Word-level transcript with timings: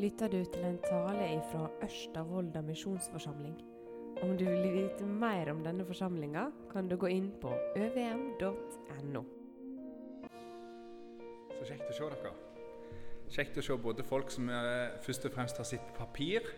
lytter 0.00 0.30
du 0.32 0.38
til 0.48 0.62
en 0.64 0.78
tale 0.80 1.26
fra 1.50 1.66
Ørsta 1.84 2.22
misjonsforsamling. 2.64 3.56
Om 4.24 4.36
du 4.38 4.46
vil 4.46 4.72
vite 4.72 5.04
mer 5.04 5.50
om 5.52 5.60
denne 5.64 5.84
forsamlinga, 5.84 6.46
kan 6.72 6.88
du 6.88 6.96
gå 6.96 7.10
inn 7.12 7.28
på 7.42 7.52
øvm.no. 7.76 9.22
Så 11.58 11.68
kjekt 11.68 11.90
å 11.90 11.96
se 11.98 12.08
dere. 12.14 12.32
Kjekt 13.30 13.60
å 13.60 13.66
se 13.66 13.76
både 13.76 14.06
folk 14.06 14.32
som 14.32 14.48
eh, 14.48 14.96
først 15.04 15.28
og 15.28 15.36
fremst 15.36 15.60
har 15.60 15.68
sitt 15.68 15.92
papir. 15.96 16.48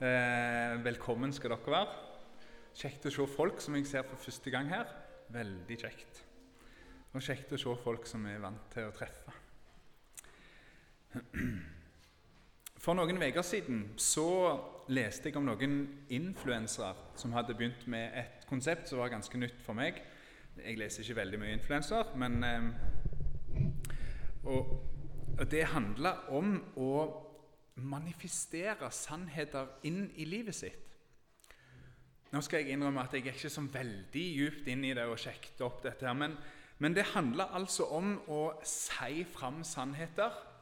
Eh, 0.00 0.72
velkommen 0.86 1.36
skal 1.36 1.52
dere 1.52 1.76
være. 1.76 2.00
Kjekt 2.74 3.10
å 3.10 3.14
se 3.18 3.28
folk 3.36 3.60
som 3.60 3.76
jeg 3.76 3.90
ser 3.92 4.08
for 4.08 4.24
første 4.24 4.54
gang 4.54 4.72
her. 4.72 4.88
Veldig 5.36 5.80
kjekt. 5.84 6.24
Og 7.12 7.22
kjekt 7.22 7.52
å 7.52 7.60
se 7.60 7.76
folk 7.84 8.08
som 8.08 8.24
er 8.26 8.40
vant 8.42 8.66
til 8.72 8.88
å 8.88 8.96
treffe. 8.96 9.40
For 12.84 12.92
noen 12.92 13.16
uker 13.16 13.40
siden 13.40 13.78
så 13.96 14.28
leste 14.92 15.30
jeg 15.30 15.38
om 15.40 15.46
noen 15.48 15.76
influensere 16.12 17.16
som 17.16 17.32
hadde 17.32 17.54
begynt 17.56 17.86
med 17.88 18.12
et 18.20 18.44
konsept 18.44 18.90
som 18.90 19.00
var 19.00 19.08
ganske 19.14 19.40
nytt 19.40 19.62
for 19.64 19.72
meg. 19.78 20.02
Jeg 20.58 20.76
leser 20.76 21.00
ikke 21.00 21.16
veldig 21.22 21.40
mye 21.40 21.54
influenser, 21.56 22.12
men 22.20 22.36
eh, 22.44 22.68
og, 24.44 24.74
og 25.38 25.46
Det 25.48 25.64
handla 25.72 26.12
om 26.36 26.58
å 26.76 26.92
manifestere 27.80 28.92
sannheter 28.92 29.80
inn 29.88 30.10
i 30.20 30.28
livet 30.28 30.60
sitt. 30.60 30.94
Nå 32.36 32.42
skal 32.44 32.66
jeg 32.66 32.76
innrømme 32.76 33.08
at 33.08 33.16
jeg 33.16 33.24
er 33.24 33.38
ikke 33.38 33.56
så 33.56 33.64
veldig 33.64 34.30
djupt 34.36 34.68
inn 34.68 34.84
i 34.84 34.92
det 34.92 35.08
og 35.08 35.16
sjekket 35.24 35.64
opp 35.64 35.80
dette. 35.86 36.04
her, 36.04 36.12
Men, 36.12 36.36
men 36.84 36.92
det 36.92 37.14
handler 37.16 37.56
altså 37.56 37.88
om 37.96 38.18
å 38.28 38.58
si 38.60 39.24
fram 39.24 39.64
sannheter 39.64 40.52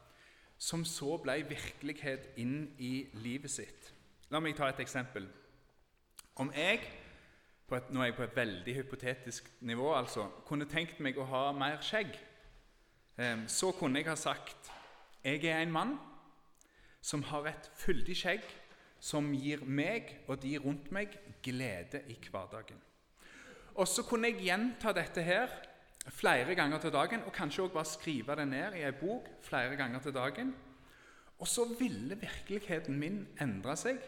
som 0.63 0.85
så 0.87 1.17
ble 1.19 1.41
virkelighet 1.49 2.29
inn 2.39 2.69
i 2.79 3.07
livet 3.19 3.51
sitt. 3.51 3.89
La 4.31 4.39
meg 4.39 4.55
ta 4.55 4.69
et 4.71 4.79
eksempel. 4.83 5.25
Om 6.39 6.53
jeg 6.55 6.79
et, 7.73 7.89
nå 7.89 8.03
er 8.03 8.11
jeg 8.11 8.15
på 8.17 8.25
et 8.27 8.35
veldig 8.37 8.75
hypotetisk 8.77 9.49
nivå, 9.65 9.87
altså, 9.97 10.27
kunne 10.47 10.69
tenkt 10.69 10.99
meg 11.01 11.17
å 11.17 11.25
ha 11.25 11.47
mer 11.57 11.81
skjegg, 11.81 12.13
eh, 13.17 13.45
så 13.49 13.71
kunne 13.75 13.99
jeg 13.99 14.11
ha 14.11 14.17
sagt 14.19 14.71
jeg 15.23 15.45
er 15.47 15.63
en 15.63 15.71
mann 15.73 15.93
som 17.01 17.23
har 17.31 17.47
et 17.49 17.69
fyldig 17.79 18.15
skjegg 18.19 18.47
som 19.03 19.29
gir 19.35 19.63
meg 19.67 20.11
og 20.27 20.41
de 20.43 20.53
rundt 20.63 20.91
meg 20.95 21.15
glede 21.43 22.03
i 22.11 22.17
hverdagen. 22.29 22.79
Og 23.73 23.87
så 23.89 24.03
kunne 24.05 24.29
jeg 24.29 24.45
gjenta 24.45 24.93
dette 24.95 25.23
her 25.25 25.51
flere 26.11 26.55
ganger 26.55 26.81
til 26.83 26.91
dagen, 26.91 27.23
og 27.23 27.33
kanskje 27.33 27.63
også 27.63 27.73
bare 27.73 27.85
skrive 27.85 28.35
det 28.35 28.47
ned 28.47 28.75
i 28.75 28.83
ei 28.83 28.91
bok 28.91 29.29
flere 29.41 29.75
ganger 29.79 29.99
til 30.03 30.13
dagen. 30.13 30.53
Og 31.39 31.47
så 31.47 31.65
ville 31.79 32.17
virkeligheten 32.19 32.99
min 32.99 33.27
endre 33.41 33.75
seg, 33.79 33.99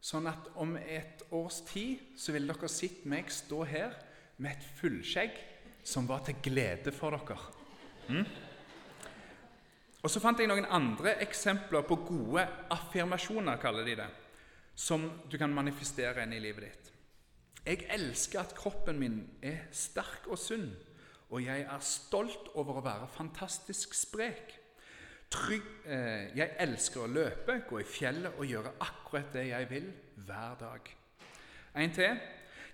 sånn 0.00 0.26
at 0.30 0.48
om 0.56 0.76
et 0.80 1.22
års 1.30 1.60
tid 1.68 2.16
så 2.16 2.32
ville 2.32 2.52
dere 2.52 2.68
sett 2.72 3.04
meg 3.08 3.28
stå 3.32 3.64
her 3.68 3.96
med 4.40 4.54
et 4.56 4.68
fullskjegg 4.80 5.36
som 5.84 6.08
var 6.08 6.24
til 6.24 6.40
glede 6.42 6.92
for 6.92 7.16
dere. 7.16 7.38
Mm? 8.08 8.24
Og 10.00 10.10
Så 10.10 10.20
fant 10.20 10.38
jeg 10.40 10.48
noen 10.48 10.64
andre 10.72 11.18
eksempler 11.20 11.84
på 11.84 12.00
gode 12.08 12.46
affirmasjoner, 12.72 13.60
kaller 13.60 13.84
de 13.84 13.98
det, 14.00 14.08
som 14.74 15.04
du 15.28 15.36
kan 15.38 15.52
manifestere 15.52 16.24
inn 16.24 16.32
i 16.32 16.40
livet 16.40 16.64
ditt. 16.64 16.86
Jeg 17.66 17.84
elsker 17.92 18.40
at 18.40 18.54
kroppen 18.56 18.96
min 18.98 19.18
er 19.44 19.66
sterk 19.76 20.30
og 20.32 20.40
sunn 20.40 20.70
og 21.30 21.44
jeg 21.44 21.62
er 21.62 21.84
stolt 21.84 22.50
over 22.58 22.80
å 22.80 22.84
være 22.84 23.06
fantastisk 23.14 23.94
sprek. 23.94 24.56
Trygg, 25.30 25.66
eh, 25.86 26.32
jeg 26.34 26.56
elsker 26.58 27.04
å 27.04 27.10
løpe, 27.10 27.60
gå 27.68 27.78
i 27.78 27.86
fjellet 27.86 28.34
og 28.34 28.48
gjøre 28.50 28.72
akkurat 28.82 29.30
det 29.32 29.46
jeg 29.52 29.68
vil, 29.70 29.86
hver 30.26 30.56
dag. 30.58 30.90
En 31.78 31.94
til. 31.94 32.18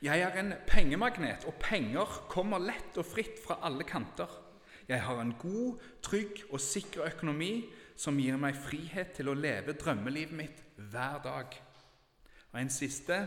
Jeg 0.02 0.20
er 0.20 0.38
en 0.40 0.54
pengemagnet, 0.68 1.44
og 1.48 1.54
penger 1.60 2.06
kommer 2.28 2.60
lett 2.60 2.96
og 2.96 3.04
fritt 3.04 3.40
fra 3.44 3.58
alle 3.62 3.84
kanter. 3.84 4.28
Jeg 4.88 5.02
har 5.02 5.20
en 5.20 5.34
god, 5.40 5.80
trygg 6.02 6.44
og 6.50 6.60
sikker 6.60 7.08
økonomi 7.10 7.66
som 7.96 8.18
gir 8.20 8.36
meg 8.40 8.56
frihet 8.56 9.12
til 9.16 9.32
å 9.32 9.36
leve 9.36 9.74
drømmelivet 9.76 10.36
mitt 10.36 10.62
hver 10.76 11.20
dag. 11.24 11.56
Og 12.52 12.60
en 12.60 12.72
siste. 12.72 13.26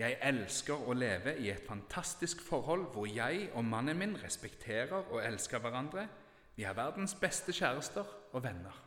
Jeg 0.00 0.16
elsker 0.24 0.86
å 0.88 0.94
leve 0.96 1.34
i 1.42 1.50
et 1.52 1.66
fantastisk 1.66 2.40
forhold 2.46 2.86
hvor 2.94 3.08
jeg 3.10 3.50
og 3.52 3.66
mannen 3.68 3.98
min 4.00 4.14
respekterer 4.22 5.10
og 5.10 5.20
elsker 5.20 5.60
hverandre. 5.60 6.06
Vi 6.56 6.64
er 6.64 6.76
verdens 6.76 7.12
beste 7.20 7.52
kjærester 7.52 8.06
og 8.32 8.44
venner. 8.44 8.78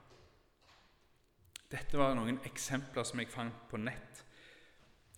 Dette 1.70 2.00
var 2.00 2.16
noen 2.18 2.40
eksempler 2.48 3.06
som 3.06 3.22
jeg 3.22 3.30
fant 3.30 3.68
på 3.70 3.78
nett. 3.82 4.24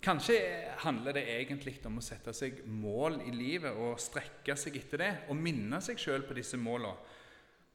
Kanskje 0.03 0.35
handler 0.83 1.15
det 1.15 1.23
egentlig 1.31 1.77
om 1.87 2.01
å 2.01 2.03
sette 2.03 2.33
seg 2.35 2.59
mål 2.67 3.21
i 3.29 3.31
livet 3.31 3.79
og 3.79 4.01
strekke 4.01 4.57
seg 4.59 4.75
etter 4.81 5.01
det 5.01 5.11
og 5.31 5.39
minne 5.39 5.79
seg 5.83 5.99
sjøl 6.01 6.27
på 6.27 6.35
disse 6.35 6.59
målene. 6.59 6.99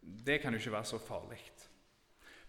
Det 0.01 0.39
kan 0.43 0.53
jo 0.53 0.61
ikke 0.61 0.77
være 0.77 0.91
så 0.93 1.01
farlig. 1.01 1.41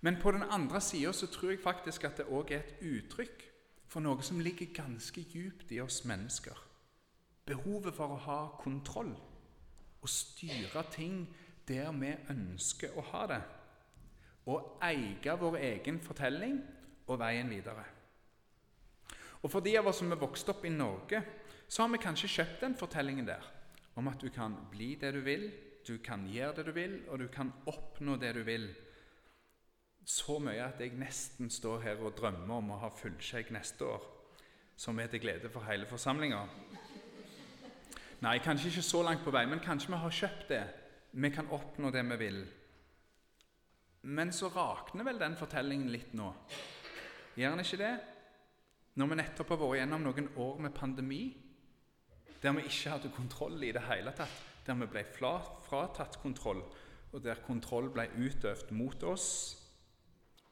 Men 0.03 0.19
på 0.19 0.35
den 0.35 0.43
andre 0.43 0.81
sida 0.83 1.13
tror 1.15 1.53
jeg 1.53 1.63
faktisk 1.63 2.09
at 2.09 2.19
det 2.19 2.27
òg 2.27 2.51
er 2.51 2.65
et 2.65 2.83
uttrykk 2.91 3.47
for 3.91 4.03
noe 4.03 4.23
som 4.23 4.39
ligger 4.39 4.71
ganske 4.71 5.23
djupt 5.33 5.71
i 5.75 5.81
oss 5.83 6.05
mennesker. 6.07 6.55
Behovet 7.45 7.95
for 7.95 8.13
å 8.13 8.21
ha 8.25 8.39
kontroll 8.61 9.11
og 10.01 10.09
styre 10.09 10.85
ting 10.93 11.25
der 11.67 11.91
vi 11.99 12.13
ønsker 12.31 12.95
å 12.95 13.03
ha 13.11 13.25
det. 13.29 13.41
Og 14.47 14.77
eie 14.83 15.35
vår 15.37 15.57
egen 15.59 15.99
fortelling 16.01 16.55
og 17.07 17.19
veien 17.19 17.51
videre. 17.51 17.83
Og 19.41 19.49
For 19.51 19.59
de 19.59 19.73
av 19.77 19.89
oss 19.89 19.99
som 19.99 20.11
er 20.13 20.21
vokst 20.21 20.49
opp 20.53 20.63
i 20.65 20.71
Norge, 20.71 21.21
så 21.67 21.83
har 21.83 21.91
vi 21.91 22.01
kanskje 22.03 22.29
kjøpt 22.29 22.61
den 22.61 22.77
fortellingen 22.77 23.27
der 23.27 23.43
om 23.99 24.07
at 24.07 24.21
du 24.21 24.29
kan 24.31 24.53
bli 24.71 24.95
det 24.95 25.11
du 25.13 25.19
vil, 25.25 25.49
du 25.83 25.97
kan 26.03 26.23
gjøre 26.29 26.55
det 26.59 26.65
du 26.69 26.71
vil, 26.71 26.93
og 27.09 27.19
du 27.19 27.27
kan 27.27 27.51
oppnå 27.67 28.15
det 28.21 28.35
du 28.37 28.43
vil 28.47 28.69
så 30.05 30.39
mye 30.41 30.63
at 30.65 30.79
jeg 30.81 30.97
nesten 30.97 31.49
står 31.49 31.83
her 31.85 32.01
og 32.01 32.15
drømmer 32.17 32.55
om 32.57 32.73
å 32.73 32.79
ha 32.81 32.89
fullskjegg 32.93 33.51
neste 33.53 33.85
år, 33.85 34.05
som 34.75 34.99
er 34.99 35.11
til 35.11 35.21
glede 35.21 35.51
for 35.53 35.67
hele 35.69 35.85
forsamlinga. 35.89 36.41
Nei, 38.21 38.37
kanskje 38.41 38.69
ikke 38.69 38.85
så 38.85 39.01
langt 39.05 39.23
på 39.25 39.33
vei, 39.33 39.45
men 39.49 39.61
kanskje 39.63 39.93
vi 39.93 39.99
har 40.01 40.17
kjøpt 40.17 40.49
det. 40.49 40.63
Vi 41.11 41.29
kan 41.33 41.49
oppnå 41.53 41.91
det 41.93 42.03
vi 42.11 42.17
vil. 42.21 42.41
Men 44.01 44.33
så 44.33 44.49
rakner 44.53 45.05
vel 45.05 45.19
den 45.21 45.37
fortellingen 45.37 45.89
litt 45.93 46.13
nå. 46.17 46.31
Gjør 47.37 47.55
den 47.55 47.63
ikke 47.65 47.81
det? 47.81 47.93
Når 48.97 49.09
vi 49.09 49.17
nettopp 49.21 49.53
har 49.53 49.61
vært 49.61 49.79
gjennom 49.81 50.05
noen 50.05 50.29
år 50.41 50.61
med 50.65 50.75
pandemi, 50.75 51.23
der 52.41 52.55
vi 52.57 52.65
ikke 52.65 52.95
hadde 52.95 53.13
kontroll 53.15 53.61
i 53.63 53.73
det 53.73 53.83
hele 53.85 54.13
tatt, 54.17 54.39
der 54.65 54.77
vi 54.81 54.89
ble 54.89 55.05
fratatt 55.13 56.17
kontroll, 56.21 56.61
og 57.11 57.23
der 57.23 57.41
kontroll 57.45 57.89
ble 57.93 58.07
utøvd 58.17 58.73
mot 58.75 59.03
oss 59.09 59.27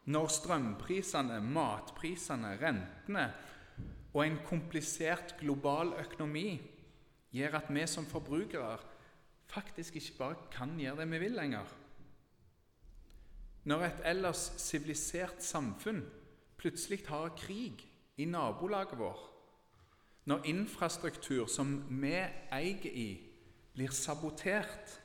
når 0.10 0.32
strømprisene, 0.34 1.38
matprisene, 1.46 2.56
rentene 2.62 3.26
og 4.14 4.24
en 4.26 4.40
komplisert 4.48 5.36
global 5.38 5.94
økonomi 6.02 6.58
gjør 7.36 7.60
at 7.60 7.70
vi 7.70 7.84
som 7.88 8.08
forbrukere 8.10 8.80
faktisk 9.50 10.00
ikke 10.00 10.18
bare 10.18 10.48
kan 10.54 10.74
gjøre 10.80 11.04
det 11.04 11.12
vi 11.12 11.20
vil 11.26 11.38
lenger. 11.38 11.76
Når 13.70 13.86
et 13.86 14.02
ellers 14.14 14.42
sivilisert 14.58 15.44
samfunn 15.46 16.02
plutselig 16.58 17.04
har 17.08 17.36
krig 17.38 17.86
i 18.18 18.26
nabolaget 18.26 18.98
vår, 18.98 19.20
når 20.26 20.46
infrastruktur 20.50 21.46
som 21.50 21.78
vi 21.90 22.16
eier 22.16 22.90
i, 22.90 23.10
blir 23.74 23.94
sabotert 23.94 24.98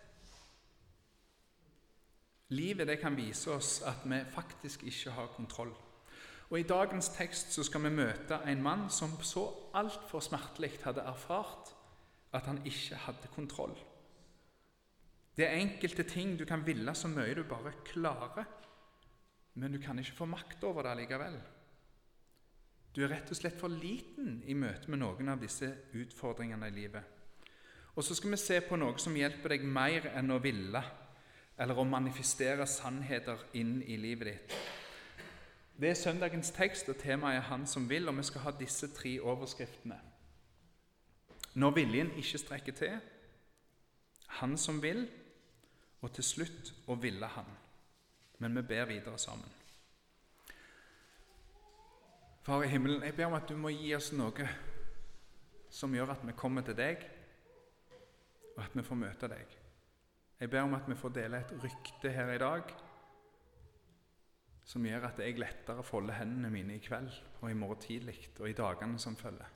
Livet 2.53 2.89
det 2.89 2.99
kan 3.01 3.17
vise 3.17 3.51
oss 3.55 3.79
at 3.87 4.05
vi 4.05 4.21
faktisk 4.35 4.85
ikke 4.85 5.15
har 5.17 5.33
kontroll. 5.37 5.73
Og 6.51 6.61
I 6.61 6.67
dagens 6.69 7.09
tekst 7.17 7.55
så 7.55 7.65
skal 7.65 7.87
vi 7.87 7.95
møte 7.97 8.37
en 8.47 8.63
mann 8.63 8.91
som 8.93 9.17
så 9.25 9.47
altfor 9.75 10.21
smertelig 10.21 10.77
hadde 10.85 11.07
erfart 11.09 11.73
at 12.37 12.47
han 12.51 12.61
ikke 12.67 12.99
hadde 13.07 13.31
kontroll. 13.35 13.75
Det 15.35 15.49
er 15.49 15.59
enkelte 15.59 16.05
ting 16.07 16.37
du 16.39 16.45
kan 16.45 16.67
ville 16.67 16.95
så 16.95 17.09
mye 17.09 17.35
du 17.35 17.43
bare 17.49 17.73
klarer, 17.87 18.45
men 19.55 19.73
du 19.73 19.81
kan 19.83 19.99
ikke 19.99 20.19
få 20.21 20.29
makt 20.31 20.63
over 20.65 20.87
det 20.87 20.97
likevel. 21.01 21.39
Du 22.95 23.03
er 23.03 23.11
rett 23.11 23.31
og 23.31 23.39
slett 23.39 23.59
for 23.59 23.73
liten 23.73 24.43
i 24.47 24.55
møte 24.55 24.91
med 24.91 25.01
noen 25.03 25.33
av 25.33 25.41
disse 25.43 25.67
utfordringene 25.99 26.69
i 26.71 26.77
livet. 26.77 27.03
Og 27.95 28.05
så 28.05 28.15
skal 28.15 28.35
vi 28.35 28.39
se 28.39 28.61
på 28.63 28.79
noe 28.79 28.99
som 29.03 29.17
hjelper 29.17 29.57
deg 29.57 29.67
mer 29.67 30.13
enn 30.15 30.31
å 30.35 30.39
ville 30.43 30.83
eller 31.59 31.79
å 31.79 31.85
manifestere 31.87 32.67
sannheter 32.67 33.39
inn 33.55 33.79
i 33.83 33.97
livet 33.97 34.33
ditt. 34.33 34.57
Det 35.75 35.91
er 35.91 35.99
søndagens 35.99 36.51
tekst, 36.55 36.89
og 36.89 36.97
temaet 36.99 37.37
er 37.37 37.41
'Han 37.41 37.67
som 37.67 37.91
vil', 37.91 38.09
og 38.09 38.17
vi 38.17 38.23
skal 38.23 38.41
ha 38.41 38.51
disse 38.51 38.95
tre 38.95 39.21
overskriftene. 39.21 40.01
Når 41.55 41.71
viljen 41.71 42.11
ikke 42.17 42.39
strekker 42.39 42.73
til, 42.73 43.01
Han 44.27 44.57
som 44.57 44.83
vil, 44.83 45.09
og 46.03 46.13
til 46.13 46.25
slutt 46.25 46.75
å 46.89 46.95
ville 46.95 47.27
Han. 47.27 47.47
Men 48.39 48.57
vi 48.57 48.63
ber 48.63 48.85
videre 48.85 49.19
sammen. 49.19 49.49
Far 52.43 52.63
i 52.63 52.69
himmelen, 52.69 53.03
jeg 53.03 53.15
ber 53.17 53.27
om 53.27 53.35
at 53.35 53.49
du 53.49 53.57
må 53.57 53.69
gi 53.69 53.95
oss 53.95 54.13
noe 54.13 54.49
som 55.71 55.95
gjør 55.95 56.11
at 56.11 56.27
vi 56.27 56.33
kommer 56.33 56.63
til 56.63 56.77
deg, 56.77 57.11
og 58.57 58.65
at 58.65 58.71
vi 58.75 58.83
får 58.83 58.95
møte 58.95 59.29
deg. 59.29 59.64
Jeg 60.45 60.51
ber 60.53 60.67
om 60.67 60.75
at 60.77 60.85
vi 60.85 60.95
får 61.01 61.13
dele 61.17 61.39
et 61.41 61.53
rykte 61.63 62.11
her 62.13 62.35
i 62.35 62.41
dag 62.43 62.73
som 64.69 64.85
gjør 64.85 65.07
at 65.09 65.21
jeg 65.25 65.39
lettere 65.41 65.85
folder 65.89 66.19
hendene 66.19 66.51
mine 66.53 66.75
i 66.77 66.83
kveld 66.85 67.09
og 67.41 67.47
i 67.49 67.57
morgen 67.57 67.81
tidlig 67.81 68.19
og 68.37 68.51
i 68.51 68.57
dagene 68.59 68.99
som 69.01 69.17
følger. 69.17 69.49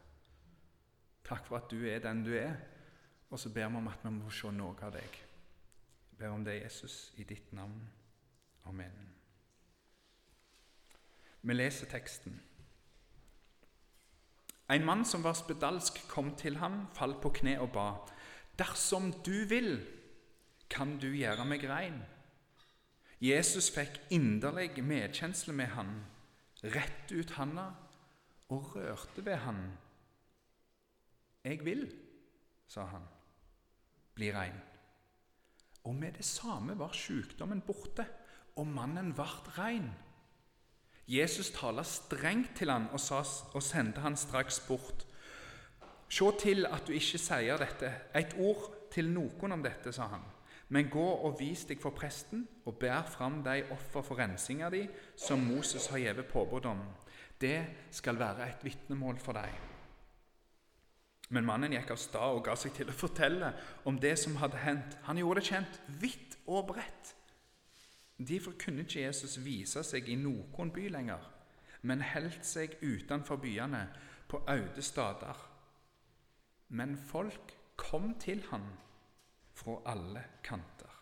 Takk 1.28 1.44
for 1.44 1.58
at 1.58 1.68
du 1.68 1.84
er 1.84 2.00
den 2.00 2.22
du 2.24 2.30
er, 2.32 2.54
og 3.28 3.36
så 3.36 3.52
ber 3.52 3.68
vi 3.68 3.76
om 3.82 3.90
at 3.92 4.06
vi 4.06 4.14
må 4.14 4.32
se 4.32 4.48
noe 4.48 4.80
av 4.80 4.94
deg. 4.96 5.18
Jeg 6.08 6.22
ber 6.22 6.32
om 6.32 6.48
det, 6.48 6.56
Jesus, 6.62 7.12
i 7.20 7.28
ditt 7.28 7.52
navn. 7.52 7.84
Amen. 8.64 9.12
Vi 11.42 11.58
leser 11.58 11.92
teksten. 11.92 12.40
En 14.72 14.88
mann 14.88 15.04
som 15.04 15.20
var 15.20 15.36
spedalsk, 15.36 16.00
kom 16.08 16.32
til 16.36 16.56
ham, 16.64 16.86
falt 16.96 17.20
på 17.20 17.36
kne 17.42 17.58
og 17.60 17.74
ba. 17.76 17.90
Dersom 18.56 19.12
du 19.20 19.44
vil, 19.52 19.97
kan 20.70 20.96
du 21.00 21.08
gjøre 21.12 21.44
meg 21.48 21.64
rein. 21.68 21.98
Jesus 23.18 23.70
fikk 23.74 23.98
inderlig 24.14 24.78
medkjensle 24.84 25.54
med 25.56 25.72
han, 25.74 25.92
rett 26.62 27.10
ut 27.10 27.34
handa 27.38 27.72
og 28.54 28.74
rørte 28.76 29.24
ved 29.26 29.40
han. 29.42 29.62
Jeg 31.44 31.64
vil, 31.66 31.86
sa 32.68 32.86
han, 32.92 33.04
bli 34.14 34.30
rein. 34.34 34.56
Og 35.88 35.94
med 35.94 36.18
det 36.18 36.24
samme 36.24 36.78
var 36.78 36.92
sykdommen 36.92 37.62
borte, 37.64 38.06
og 38.58 38.66
mannen 38.66 39.12
vart 39.16 39.46
rein. 39.58 39.90
Jesus 41.08 41.50
talte 41.54 41.84
strengt 41.88 42.56
til 42.58 42.70
han 42.70 42.88
og, 42.92 43.00
sa, 43.00 43.22
og 43.54 43.62
sendte 43.62 44.02
han 44.04 44.16
straks 44.18 44.60
bort. 44.66 45.06
Se 46.08 46.26
til 46.40 46.66
at 46.66 46.86
du 46.86 46.92
ikke 46.92 47.20
sier 47.20 47.60
dette, 47.60 47.92
et 48.14 48.34
ord 48.38 48.66
til 48.92 49.08
noen 49.12 49.54
om 49.56 49.62
dette, 49.64 49.92
sa 49.94 50.10
han. 50.12 50.26
Men 50.68 50.90
gå 50.92 51.04
og 51.24 51.38
vis 51.40 51.64
deg 51.68 51.80
for 51.80 51.96
presten, 51.96 52.44
og 52.68 52.76
bær 52.80 53.06
fram 53.08 53.40
de 53.44 53.62
offer 53.72 54.04
for 54.04 54.20
rensinga 54.20 54.68
di 54.72 54.82
som 55.16 55.40
Moses 55.40 55.88
har 55.88 56.02
gitt 56.02 56.28
påbud 56.28 56.68
om. 56.68 56.82
Det 57.40 57.88
skal 57.94 58.18
være 58.18 58.48
et 58.50 58.64
vitnemål 58.66 59.20
for 59.22 59.38
deg. 59.38 59.52
Men 61.28 61.44
mannen 61.44 61.72
gikk 61.72 61.92
av 61.92 62.00
sted 62.00 62.20
og 62.20 62.44
ga 62.46 62.54
seg 62.56 62.74
til 62.76 62.88
å 62.88 62.96
fortelle 62.96 63.52
om 63.88 63.98
det 64.00 64.14
som 64.20 64.36
hadde 64.40 64.60
hendt. 64.64 64.96
Han 65.08 65.20
gjorde 65.20 65.40
det 65.42 65.50
kjent 65.50 65.80
vidt 66.00 66.36
og 66.46 66.70
bredt. 66.72 67.14
Derfor 68.18 68.56
kunne 68.58 68.82
ikke 68.82 69.04
Jesus 69.04 69.36
vise 69.44 69.84
seg 69.86 70.08
i 70.10 70.16
noen 70.18 70.72
by 70.74 70.88
lenger, 70.90 71.22
men 71.86 72.02
holdt 72.02 72.44
seg 72.48 72.74
utenfor 72.82 73.38
byene, 73.40 73.86
på 74.28 74.42
øde 74.52 74.82
steder. 74.84 75.38
Men 76.68 76.98
folk 77.00 77.54
kom 77.80 78.10
til 78.20 78.42
ham 78.50 78.66
fra 79.58 79.80
alle 79.90 80.22
kanter. 80.44 80.94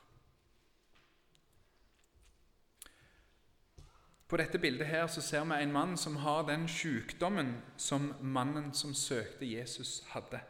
På 4.27 4.37
dette 4.41 4.59
bildet 4.59 4.89
her 4.91 5.07
så 5.07 5.23
ser 5.23 5.45
vi 5.47 5.61
en 5.63 5.73
mann 5.73 5.97
som 5.97 6.17
har 6.17 6.47
den 6.49 6.67
sykdommen 6.69 7.53
som 7.77 8.15
mannen 8.21 8.73
som 8.75 8.95
søkte 8.95 9.47
Jesus, 9.47 10.03
hadde. 10.11 10.41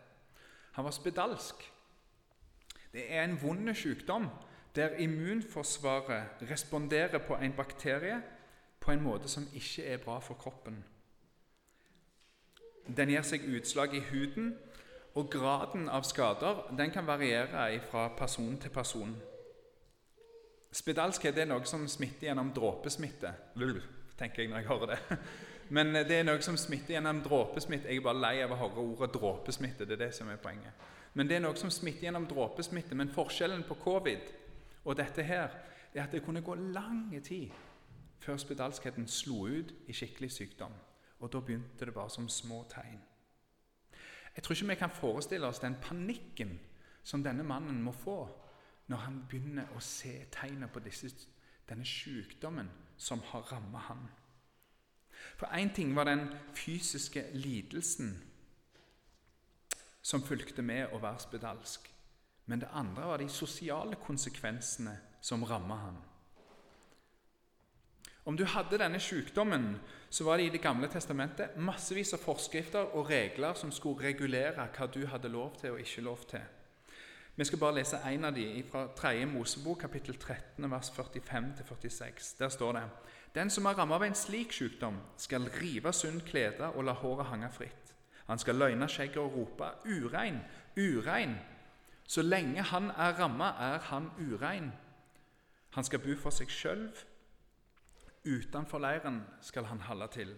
Han 0.73 0.85
var 0.85 0.95
spedalsk. 0.97 1.73
Det 2.93 3.05
er 3.13 3.25
en 3.25 3.39
vond 3.43 3.75
sykdom 3.75 4.31
der 4.77 4.97
immunforsvaret 5.01 6.43
responderer 6.51 7.19
på 7.19 7.37
en 7.37 7.53
bakterie 7.53 8.23
på 8.81 8.93
en 8.93 9.03
måte 9.03 9.29
som 9.29 9.49
ikke 9.55 9.85
er 9.85 9.97
bra 9.97 10.19
for 10.21 10.35
kroppen. 10.35 10.85
Den 12.97 13.11
gir 13.11 13.25
seg 13.27 13.45
utslag 13.51 13.95
i 13.95 14.01
huden, 14.11 14.55
og 15.17 15.31
graden 15.33 15.89
av 15.89 16.05
skader 16.05 16.67
den 16.77 16.93
kan 16.93 17.07
variere 17.09 17.81
fra 17.89 18.09
person 18.19 18.57
til 18.61 18.71
person. 18.71 19.15
Spedalskhet 20.77 21.39
er 21.41 21.49
noe 21.49 21.65
som 21.65 21.87
smitter 21.89 22.29
gjennom 22.29 22.53
dråpesmitte. 22.53 23.33
Tenker 24.19 24.43
jeg 24.43 24.51
når 24.51 24.61
jeg 24.61 24.69
hører 24.69 24.93
det. 24.93 25.19
Men 25.77 25.95
det 25.95 26.19
er 26.19 26.27
noe 26.29 26.43
som 26.45 26.59
smitter 26.61 26.99
gjennom 26.99 27.23
dråpesmitte. 27.25 27.89
Jeg 27.89 28.03
er 28.03 28.05
bare 28.05 28.21
lei 28.21 28.35
av 28.45 28.53
å 28.53 28.61
høre 28.61 28.85
ordet 28.85 29.15
dråpesmitte. 29.17 29.87
det 29.87 29.97
er 29.97 30.05
det 30.05 30.13
som 30.15 30.29
er 30.29 30.37
poenget. 30.43 30.85
Men 31.15 31.29
det 31.29 31.39
er 31.39 31.47
noe 31.47 31.57
som 31.57 31.73
smitter 31.73 32.11
gjennom 32.11 32.29
dråpesmitte. 32.29 32.95
Men 32.95 33.09
forskjellen 33.09 33.65
på 33.65 33.81
covid 33.81 34.29
og 34.85 34.97
dette 34.97 35.23
her, 35.23 35.49
er 35.95 36.05
at 36.05 36.13
det 36.13 36.23
kunne 36.23 36.45
gå 36.45 36.55
lang 36.55 37.09
tid 37.25 37.51
før 38.21 38.37
spedalskheten 38.37 39.09
slo 39.09 39.47
ut 39.49 39.73
i 39.89 39.97
skikkelig 39.97 40.31
sykdom. 40.31 40.73
Og 41.21 41.33
da 41.33 41.41
begynte 41.41 41.89
det 41.89 41.95
bare 41.95 42.13
som 42.13 42.29
små 42.29 42.67
tegn. 42.69 43.01
Jeg 44.37 44.45
tror 44.45 44.55
ikke 44.55 44.69
vi 44.69 44.75
kan 44.75 44.91
forestille 44.91 45.47
oss 45.47 45.63
den 45.63 45.77
panikken 45.83 46.59
som 47.03 47.25
denne 47.25 47.43
mannen 47.43 47.83
må 47.83 47.93
få 47.93 48.19
når 48.87 48.97
han 48.97 49.23
begynner 49.29 49.73
å 49.75 49.81
se 49.83 50.27
tegna 50.31 50.69
på 50.71 50.83
disse, 50.85 51.09
denne 51.69 51.87
sykdommen 51.87 52.69
som 52.97 53.23
har 53.33 53.49
rammet 53.53 53.89
ham. 53.89 54.07
For 55.37 55.47
én 55.47 55.73
ting 55.75 55.97
var 55.97 56.05
den 56.05 56.29
fysiske 56.55 57.25
lidelsen 57.33 58.15
som 60.03 60.23
fulgte 60.23 60.63
med 60.63 60.93
å 60.93 61.01
være 61.03 61.25
spedalsk. 61.25 61.89
Men 62.47 62.61
det 62.63 62.71
andre 62.73 63.09
var 63.11 63.19
de 63.19 63.29
sosiale 63.29 63.97
konsekvensene 63.99 64.95
som 65.21 65.43
rammet 65.45 65.83
han. 65.83 65.97
Om 68.27 68.37
du 68.37 68.45
hadde 68.45 68.79
denne 68.79 68.99
sykdommen, 69.01 69.77
så 70.11 70.25
var 70.25 70.37
det 70.37 70.45
i 70.47 70.49
Det 70.49 70.61
gamle 70.61 70.89
testamentet 70.89 71.57
massevis 71.57 72.13
av 72.13 72.19
forskrifter 72.19 72.95
og 72.99 73.11
regler 73.11 73.55
som 73.55 73.71
skulle 73.73 74.03
regulere 74.03 74.67
hva 74.77 74.87
du 74.87 75.07
hadde 75.07 75.31
lov 75.31 75.55
til 75.61 75.77
og 75.77 75.81
ikke 75.81 76.03
lov 76.03 76.25
til. 76.27 76.43
Vi 77.37 77.45
skal 77.45 77.59
bare 77.59 77.75
lese 77.75 78.01
en 78.09 78.25
av 78.25 78.35
dem 78.35 78.65
fra 78.71 78.87
3. 78.97 79.27
Mosebok, 79.27 79.79
kapittel 79.79 80.19
13, 80.19 80.71
vers 80.71 80.91
45-46. 80.91 82.37
Der 82.39 82.49
står 82.49 82.73
det 82.73 82.83
Den 83.35 83.51
som 83.51 83.67
er 83.67 83.79
rammet 83.79 83.95
av 83.95 84.03
en 84.03 84.15
slik 84.15 84.53
sykdom, 84.53 84.99
skal 85.17 85.51
rive 85.61 85.93
sund 85.93 86.21
klede 86.21 86.73
og 86.75 86.85
la 86.85 86.93
håret 86.93 87.27
henge 87.31 87.51
fritt. 87.53 87.93
Han 88.27 88.39
skal 88.39 88.55
løgne 88.55 88.89
skjegget 88.89 89.19
og 89.19 89.37
rope 89.37 89.65
'urein, 89.85 90.41
urein', 90.77 91.37
så 92.07 92.23
lenge 92.23 92.63
han 92.63 92.91
er 92.91 93.21
rammet, 93.21 93.55
er 93.61 93.79
han 93.79 94.11
urein. 94.19 94.73
Han 95.71 95.85
skal 95.85 95.99
bo 95.99 96.17
for 96.23 96.31
seg 96.31 96.49
sjøl. 96.49 96.91
Utenfor 98.27 98.83
leiren 98.83 99.21
skal 99.41 99.65
han 99.71 99.81
holde 99.87 100.09
til. 100.13 100.35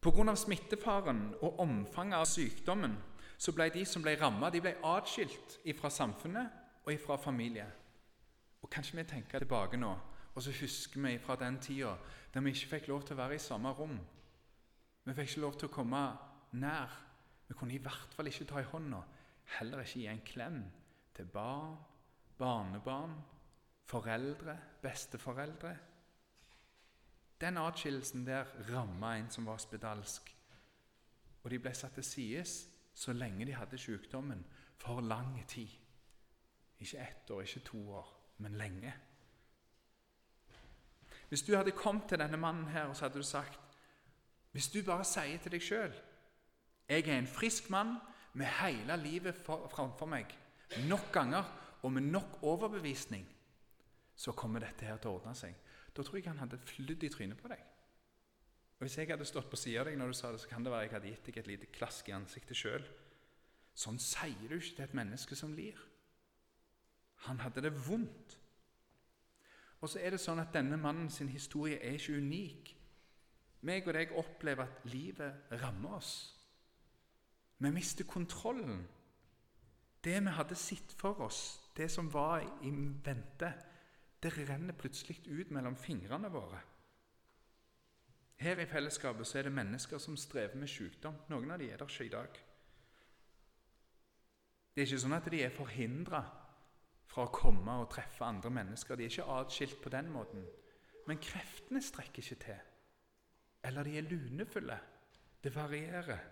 Pga. 0.00 0.34
smittefaren 0.34 1.34
og 1.42 1.60
omfanget 1.60 2.16
av 2.16 2.24
sykdommen 2.24 2.96
så 3.36 3.52
ble 3.52 3.68
de 3.72 3.84
som 3.84 4.02
ble 4.02 4.16
ramma, 4.20 4.48
atskilt 4.48 5.58
fra 5.76 5.90
samfunnet 5.90 6.86
og 6.86 6.96
fra 7.04 7.16
familie. 7.16 7.66
Og 8.62 8.70
Kanskje 8.70 8.96
vi 8.96 9.04
tenker 9.04 9.38
tilbake 9.38 9.76
nå, 9.76 9.92
og 10.34 10.42
så 10.42 10.52
husker 10.60 11.00
vi 11.00 11.18
fra 11.18 11.36
den 11.36 11.58
tida 11.58 11.96
der 12.32 12.40
vi 12.40 12.50
ikke 12.50 12.76
fikk 12.76 12.88
lov 12.88 13.02
til 13.02 13.14
å 13.14 13.22
være 13.22 13.34
i 13.34 13.38
samme 13.38 13.72
rom. 13.72 13.98
Vi 15.04 15.14
fikk 15.14 15.30
ikke 15.30 15.40
lov 15.40 15.56
til 15.58 15.68
å 15.68 15.74
komme 15.74 16.02
nær 16.52 17.10
vi 17.50 17.54
kunne 17.58 17.74
i 17.74 17.82
hvert 17.82 18.12
fall 18.14 18.28
ikke 18.30 18.44
ta 18.46 18.60
i 18.62 18.66
hånda, 18.70 19.00
heller 19.58 19.80
ikke 19.82 19.98
gi 19.98 20.06
en 20.06 20.20
klem 20.22 20.58
til 21.16 21.26
barn, 21.34 21.72
barnebarn, 22.38 23.16
foreldre, 23.90 24.58
besteforeldre. 24.82 25.76
Den 27.40 27.56
atskillelsen 27.58 28.26
der 28.26 28.44
ramma 28.70 29.16
en 29.16 29.30
som 29.30 29.46
var 29.46 29.58
spedalsk. 29.58 30.36
Og 31.42 31.50
de 31.50 31.58
ble 31.58 31.72
satt 31.74 31.96
til 31.98 32.04
side 32.04 32.44
så 32.94 33.12
lenge 33.12 33.46
de 33.46 33.56
hadde 33.56 33.78
sykdommen, 33.78 34.44
for 34.76 35.00
lang 35.00 35.48
tid. 35.48 35.68
Ikke 36.78 36.98
ett 36.98 37.30
år, 37.30 37.40
ikke 37.40 37.60
to 37.60 37.80
år, 37.92 38.12
men 38.38 38.56
lenge. 38.56 38.94
Hvis 41.28 41.42
du 41.42 41.56
hadde 41.56 41.70
kommet 41.70 42.08
til 42.08 42.18
denne 42.18 42.36
mannen 42.36 42.68
her 42.68 42.84
og 42.84 42.96
så 42.96 43.04
hadde 43.04 43.18
du 43.18 43.22
sagt 43.22 43.60
Hvis 44.50 44.68
du 44.68 44.82
bare 44.82 45.04
sier 45.04 45.38
til 45.38 45.52
deg 45.52 45.62
sjøl 45.62 45.92
jeg 46.90 47.06
er 47.06 47.18
en 47.18 47.26
frisk 47.26 47.70
mann 47.70 47.92
med 48.32 48.46
hele 48.46 48.96
livet 48.96 49.36
framfor 49.46 50.06
meg. 50.10 50.26
Nok 50.88 51.12
ganger 51.12 51.44
og 51.82 51.92
med 51.92 52.02
nok 52.02 52.42
overbevisning 52.42 53.28
så 54.20 54.34
kommer 54.36 54.60
dette 54.60 54.84
her 54.84 54.98
til 55.00 55.12
å 55.12 55.18
ordne 55.18 55.32
seg. 55.38 55.54
Da 55.96 56.04
tror 56.04 56.18
jeg 56.18 56.28
han 56.28 56.42
hadde 56.42 56.60
flydd 56.60 57.06
i 57.06 57.12
trynet 57.12 57.40
på 57.40 57.48
deg. 57.48 57.60
Og 58.76 58.84
Hvis 58.84 58.96
jeg 58.98 59.08
hadde 59.10 59.28
stått 59.28 59.48
på 59.52 59.58
sida 59.60 59.80
av 59.80 59.88
deg 59.88 59.96
når 60.00 60.12
du 60.12 60.16
sa 60.16 60.32
det, 60.32 60.40
så 60.42 60.48
kan 60.48 60.64
det 60.64 60.72
være 60.72 60.86
jeg 60.86 60.92
hadde 60.94 61.12
gitt 61.12 61.26
deg 61.28 61.38
et 61.40 61.48
lite 61.48 61.70
klask 61.72 62.08
i 62.08 62.16
ansiktet 62.16 62.56
sjøl. 62.56 62.84
Sånn 63.76 64.00
sier 64.00 64.48
du 64.48 64.56
ikke 64.58 64.76
til 64.76 64.84
et 64.86 64.96
menneske 64.96 65.36
som 65.36 65.54
lir. 65.56 65.78
Han 67.28 67.40
hadde 67.44 67.64
det 67.64 67.72
vondt. 67.86 68.36
Og 69.80 69.88
så 69.88 70.00
er 70.00 70.12
det 70.12 70.20
sånn 70.20 70.40
at 70.42 70.52
denne 70.52 70.76
mannen 70.80 71.08
sin 71.12 71.28
historie 71.32 71.80
er 71.80 71.96
ikke 71.96 72.20
unik. 72.20 72.74
Meg 73.68 73.88
og 73.88 73.96
deg 73.96 74.12
opplever 74.16 74.68
at 74.68 74.84
livet 74.88 75.56
rammer 75.60 75.96
oss. 76.00 76.12
Vi 77.60 77.72
mister 77.72 78.08
kontrollen. 78.08 78.84
Det 80.04 80.16
vi 80.24 80.32
hadde 80.32 80.56
sett 80.56 80.92
for 80.96 81.20
oss, 81.24 81.60
det 81.76 81.90
som 81.92 82.08
var 82.12 82.40
i 82.64 82.70
vente, 83.04 83.52
det 84.22 84.32
renner 84.36 84.76
plutselig 84.76 85.20
ut 85.26 85.50
mellom 85.50 85.76
fingrene 85.76 86.28
våre. 86.32 86.60
Her 88.40 88.60
i 88.60 88.66
fellesskapet 88.66 89.26
så 89.26 89.38
er 89.38 89.48
det 89.48 89.52
mennesker 89.52 89.98
som 89.98 90.16
strever 90.16 90.56
med 90.56 90.68
sykdom. 90.68 91.16
Noen 91.28 91.50
av 91.52 91.60
de 91.60 91.68
er 91.70 91.80
der 91.80 91.88
ikke 91.88 92.06
i 92.06 92.12
dag. 92.12 92.40
Det 94.74 94.82
er 94.82 94.88
ikke 94.88 95.02
sånn 95.02 95.16
at 95.16 95.28
de 95.32 95.42
er 95.44 95.52
forhindra 95.52 96.22
fra 97.10 97.26
å 97.26 97.32
komme 97.34 97.74
og 97.82 97.90
treffe 97.92 98.24
andre 98.24 98.52
mennesker. 98.54 98.96
De 98.96 99.04
er 99.04 99.12
ikke 99.12 99.38
atskilt 99.40 99.80
på 99.82 99.92
den 99.92 100.08
måten. 100.14 100.44
Men 101.08 101.20
kreftene 101.20 101.82
strekker 101.84 102.22
ikke 102.22 102.40
til. 102.44 102.60
Eller 103.68 103.84
de 103.84 103.96
er 103.98 104.08
lunefulle. 104.08 104.78
Det 105.44 105.52
varierer. 105.54 106.22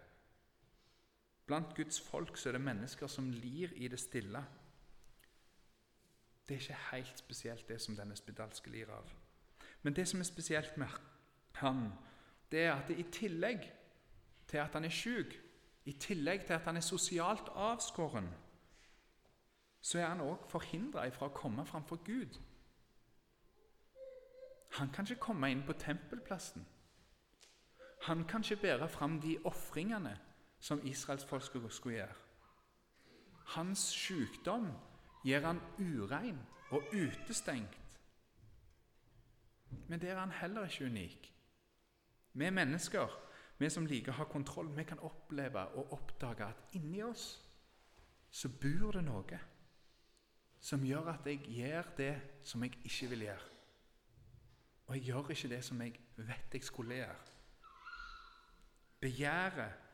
Blant 1.49 1.75
Guds 1.76 2.00
folk 2.00 2.37
så 2.37 2.50
er 2.50 2.57
det 2.57 2.64
mennesker 2.64 3.09
som 3.09 3.30
lir 3.33 3.73
i 3.76 3.88
det 3.88 4.00
stille. 4.00 4.40
Det 6.49 6.55
er 6.55 6.61
ikke 6.61 6.75
helt 6.93 7.19
spesielt, 7.19 7.69
det 7.69 7.81
som 7.81 7.97
denne 7.97 8.17
spedalske 8.17 8.71
lir 8.71 8.90
av. 8.90 9.11
Men 9.83 9.97
det 9.97 10.09
som 10.09 10.21
er 10.21 10.25
spesielt 10.25 10.76
med 10.76 10.87
han, 11.61 11.93
det 12.50 12.64
er 12.64 12.73
at 12.73 12.88
det 12.88 12.99
i 12.99 13.11
tillegg 13.12 13.73
til 14.49 14.57
at 14.57 14.73
han 14.73 14.85
er 14.85 14.95
syk, 14.95 15.40
i 15.85 15.93
tillegg 15.93 16.47
til 16.47 16.52
at 16.52 16.64
han 16.64 16.76
er 16.76 16.81
sosialt 16.81 17.49
avskåren, 17.55 18.28
så 19.81 19.99
er 19.99 20.07
han 20.07 20.21
òg 20.21 20.49
forhindra 20.50 21.07
fra 21.14 21.28
å 21.28 21.37
komme 21.37 21.67
framfor 21.67 22.00
Gud. 22.05 22.40
Han 24.78 24.90
kan 24.93 25.07
ikke 25.07 25.21
komme 25.21 25.50
inn 25.50 25.62
på 25.67 25.73
tempelplassen. 25.73 26.67
Han 28.02 28.25
kan 28.25 28.45
ikke 28.45 28.62
bære 28.62 28.88
fram 28.88 29.21
de 29.21 29.38
ofringene 29.45 30.19
som 30.61 30.87
israelsfolket 30.87 31.73
skulle 31.73 31.97
gjøre. 31.97 32.14
Hans 33.55 33.78
sykdom 33.78 34.69
gjør 35.25 35.46
han 35.46 35.60
urein 35.78 36.38
og 36.70 36.92
utestengt. 36.92 37.80
Men 39.88 40.00
der 40.00 40.14
er 40.14 40.20
han 40.20 40.30
heller 40.30 40.64
ikke 40.64 40.84
unik. 40.84 41.34
Vi 42.32 42.50
mennesker, 42.50 43.08
vi 43.58 43.70
som 43.70 43.87
liker 43.87 44.12
å 44.12 44.20
ha 44.20 44.25
kontroll, 44.30 44.70
vi 44.76 44.84
kan 44.87 45.00
oppleve 45.02 45.64
og 45.76 45.92
oppdage 45.92 46.46
at 46.46 46.75
inni 46.78 47.02
oss 47.02 47.30
så 48.30 48.48
bor 48.48 48.92
det 48.94 49.02
noe 49.04 49.38
som 50.60 50.84
gjør 50.84 51.12
at 51.14 51.26
jeg 51.26 51.40
gjør 51.54 51.88
det 51.96 52.14
som 52.44 52.62
jeg 52.62 52.78
ikke 52.84 53.08
vil 53.14 53.25
gjøre. 53.28 53.48
Og 54.88 54.96
jeg 54.96 55.04
gjør 55.04 55.30
ikke 55.30 55.50
det 55.52 55.64
som 55.64 55.82
jeg 55.82 55.98
vet 56.16 56.54
jeg 56.54 56.64
skulle 56.64 56.94
gjøre. 57.00 57.18
Begjæret, 59.00 59.84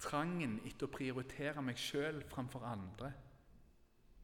trangen 0.00 0.60
etter 0.64 0.86
å 0.86 0.92
prioritere 0.94 1.62
meg 1.62 1.80
sjøl 1.80 2.22
framfor 2.30 2.64
andre, 2.64 3.10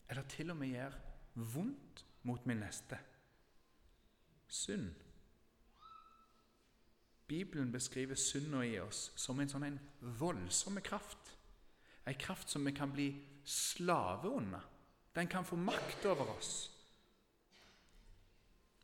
eller 0.08 0.22
til 0.28 0.50
og 0.50 0.56
med 0.60 0.74
gjør 0.74 0.98
vondt 1.54 2.04
mot 2.22 2.46
min 2.46 2.62
neste. 2.62 2.98
Synd. 4.48 4.90
Bibelen 7.26 7.72
beskriver 7.72 8.14
synda 8.14 8.60
i 8.62 8.78
oss 8.78 9.08
som 9.16 9.40
en 9.40 9.48
sånn 9.48 9.64
en 9.66 9.80
voldsom 10.20 10.78
kraft. 10.84 11.32
En 12.04 12.18
kraft 12.20 12.52
som 12.52 12.64
vi 12.66 12.74
kan 12.76 12.92
bli 12.92 13.08
slave 13.44 14.28
under. 14.28 14.60
Den 15.14 15.28
kan 15.28 15.44
få 15.44 15.56
makt 15.56 16.04
over 16.10 16.36
oss. 16.36 16.70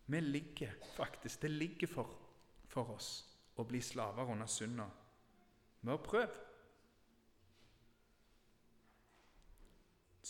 Vi 0.07 0.21
ligger 0.21 0.73
faktisk, 0.97 1.41
Det 1.41 1.51
ligger 1.51 1.87
for, 1.87 2.09
for 2.67 2.91
oss 2.97 3.25
å 3.57 3.65
bli 3.65 3.81
slaver 3.81 4.33
under 4.33 4.47
synda. 4.47 4.89
har 5.87 5.99
prøv. 5.99 6.50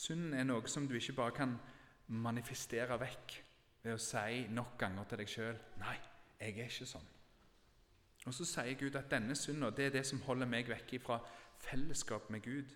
Synden 0.00 0.32
er 0.32 0.46
noe 0.48 0.68
som 0.70 0.86
du 0.88 0.94
ikke 0.96 1.18
bare 1.18 1.36
kan 1.36 1.56
manifestere 2.08 2.96
vekk 3.00 3.34
ved 3.82 3.94
å 3.94 4.00
si 4.00 4.44
nok 4.48 4.78
ganger 4.80 5.08
til 5.08 5.20
deg 5.20 5.28
sjøl 5.28 5.58
'Nei, 5.80 5.96
jeg 6.40 6.58
er 6.58 6.70
ikke 6.70 6.88
sånn'. 6.88 7.10
Og 8.26 8.34
Så 8.34 8.44
sier 8.44 8.78
Gud 8.80 8.96
at 8.96 9.10
denne 9.10 9.34
synda 9.36 9.68
er 9.78 9.90
det 9.90 10.06
som 10.06 10.20
holder 10.20 10.46
meg 10.46 10.68
vekk 10.68 11.00
fra 11.00 11.20
fellesskap 11.56 12.30
med 12.30 12.42
Gud. 12.42 12.72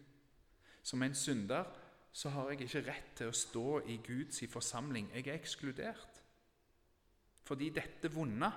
Som 0.82 1.02
en 1.02 1.14
synder 1.14 1.64
så 2.12 2.28
har 2.30 2.50
jeg 2.50 2.60
ikke 2.60 2.86
rett 2.86 3.16
til 3.16 3.28
å 3.28 3.32
stå 3.32 3.80
i 3.88 3.96
Guds 3.96 4.44
forsamling. 4.50 5.10
Jeg 5.14 5.26
er 5.26 5.34
ekskludert. 5.34 6.22
Fordi 7.42 7.70
dette 7.70 8.08
vonde 8.08 8.52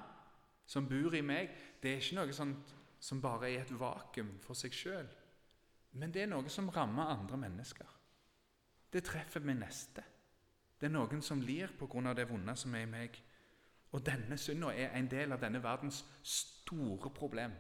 som 0.66 0.88
bor 0.88 1.16
i 1.16 1.22
meg, 1.22 1.50
det 1.82 1.92
er 1.92 2.02
ikke 2.02 2.16
noe 2.16 2.34
sånt 2.34 2.76
som 3.00 3.22
bare 3.22 3.50
er 3.50 3.58
i 3.58 3.62
et 3.62 3.80
vakuum 3.80 4.40
for 4.40 4.54
seg 4.54 4.72
sjøl. 4.72 5.08
Men 5.94 6.12
det 6.12 6.22
er 6.22 6.32
noe 6.32 6.50
som 6.50 6.70
rammer 6.70 7.16
andre 7.16 7.38
mennesker. 7.38 7.97
Det 8.94 9.04
treffer 9.04 9.40
min 9.40 9.60
neste. 9.62 10.04
Det 10.80 10.88
er 10.88 10.94
noen 10.94 11.22
som 11.22 11.42
lir 11.42 11.74
pga. 11.80 12.14
det 12.14 12.30
vonde 12.30 12.56
som 12.56 12.76
er 12.76 12.80
i 12.80 12.86
meg. 12.86 13.24
Og 13.92 14.06
denne 14.06 14.38
synda 14.38 14.68
er 14.68 14.98
en 14.98 15.08
del 15.08 15.32
av 15.32 15.42
denne 15.42 15.64
verdens 15.64 16.06
store 16.24 17.10
problem. 17.10 17.52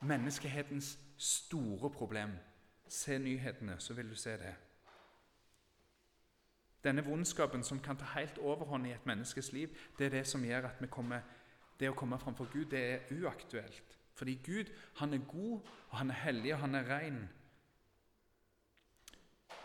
Menneskehetens 0.00 0.98
store 1.16 1.90
problem. 1.90 2.30
Se 2.88 3.18
nyhetene, 3.18 3.80
så 3.80 3.94
vil 3.94 4.08
du 4.10 4.14
se 4.14 4.30
det. 4.30 4.54
Denne 6.84 7.04
vondskapen 7.04 7.62
som 7.62 7.80
kan 7.80 7.96
ta 7.96 8.04
helt 8.04 8.38
overhånd 8.38 8.86
i 8.86 8.92
et 8.92 9.06
menneskes 9.06 9.52
liv, 9.52 9.68
det 9.98 10.06
er 10.06 10.10
det 10.10 10.26
som 10.26 10.44
gjør 10.44 10.68
at 10.68 10.90
kommer, 10.90 11.20
det 11.80 11.90
å 11.90 11.96
komme 11.98 12.18
framfor 12.18 12.46
Gud 12.52 12.70
det 12.70 12.82
er 12.92 13.22
uaktuelt. 13.22 13.96
Fordi 14.14 14.34
Gud 14.44 14.70
han 14.96 15.14
er 15.14 15.24
god, 15.28 15.60
og 15.88 15.98
han 15.98 16.10
er 16.10 16.14
hellig, 16.14 16.54
og 16.54 16.60
han 16.60 16.74
er 16.74 16.88
ren. 16.88 17.28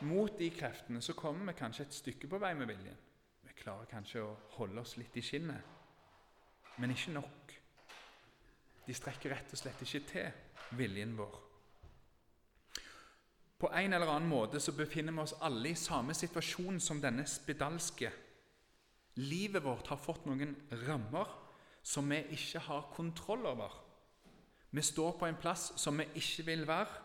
Mot 0.02 0.34
de 0.38 0.50
kreftene 0.50 1.02
så 1.02 1.14
kommer 1.14 1.52
vi 1.52 1.58
kanskje 1.60 1.86
et 1.86 1.94
stykke 1.94 2.30
på 2.30 2.40
vei 2.42 2.56
med 2.58 2.72
viljen. 2.72 2.98
Vi 3.46 3.54
klarer 3.60 3.90
kanskje 3.90 4.24
å 4.26 4.34
holde 4.56 4.82
oss 4.82 4.96
litt 4.98 5.18
i 5.18 5.24
skinnet, 5.26 5.62
men 6.82 6.94
ikke 6.94 7.14
nok. 7.14 7.54
De 8.88 8.96
strekker 8.98 9.36
rett 9.36 9.54
og 9.54 9.62
slett 9.62 9.84
ikke 9.86 10.02
til 10.10 10.78
viljen 10.80 11.14
vår. 11.20 11.38
På 13.62 13.70
en 13.78 13.94
eller 13.94 14.10
annen 14.10 14.30
måte 14.30 14.60
så 14.60 14.74
befinner 14.74 15.14
vi 15.14 15.22
oss 15.22 15.36
alle 15.46 15.70
i 15.70 15.78
samme 15.78 16.16
situasjon 16.18 16.80
som 16.82 17.02
denne 17.04 17.28
spedalske. 17.30 18.10
Livet 19.22 19.62
vårt 19.62 19.92
har 19.92 20.02
fått 20.02 20.26
noen 20.26 20.56
rammer 20.88 21.30
som 21.86 22.10
vi 22.10 22.24
ikke 22.34 22.64
har 22.66 22.90
kontroll 22.96 23.46
over. 23.52 23.76
Vi 24.72 24.82
står 24.82 25.14
på 25.20 25.28
en 25.28 25.38
plass 25.38 25.74
som 25.78 26.00
vi 26.00 26.08
ikke 26.18 26.48
vil 26.48 26.66
være, 26.66 27.02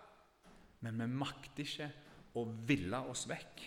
men 0.86 1.02
vi 1.02 1.12
makter 1.12 1.66
ikke 1.66 1.90
å 2.36 2.44
ville 2.68 3.00
oss 3.10 3.24
vekk. 3.28 3.64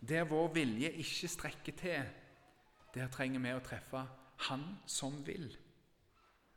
Der 0.00 0.24
vår 0.28 0.48
vilje 0.54 0.90
ikke 1.02 1.28
strekker 1.28 1.76
til, 1.76 2.14
der 2.94 3.10
trenger 3.12 3.42
vi 3.42 3.52
å 3.54 3.64
treffe 3.64 4.06
Han 4.48 4.62
som 4.88 5.18
vil. 5.26 5.50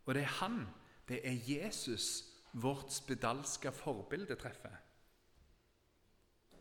Og 0.06 0.16
det 0.16 0.24
er 0.24 0.38
Han 0.40 0.64
det 1.08 1.20
er 1.28 1.36
Jesus 1.48 2.24
vårt 2.54 2.94
spedalske 2.94 3.72
forbilde 3.72 4.36
treffer. 4.40 4.76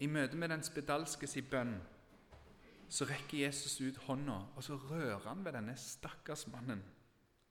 I 0.00 0.08
møte 0.10 0.36
med 0.36 0.50
den 0.50 0.64
spedalske 0.66 1.28
si 1.30 1.44
bønn 1.46 1.76
så 2.92 3.06
rekker 3.08 3.38
Jesus 3.44 3.78
ut 3.80 4.00
hånda, 4.08 4.34
og 4.56 4.64
så 4.64 4.76
rører 4.76 5.28
han 5.28 5.44
ved 5.44 5.54
denne 5.56 5.76
stakkars 5.78 6.46
mannen. 6.52 6.82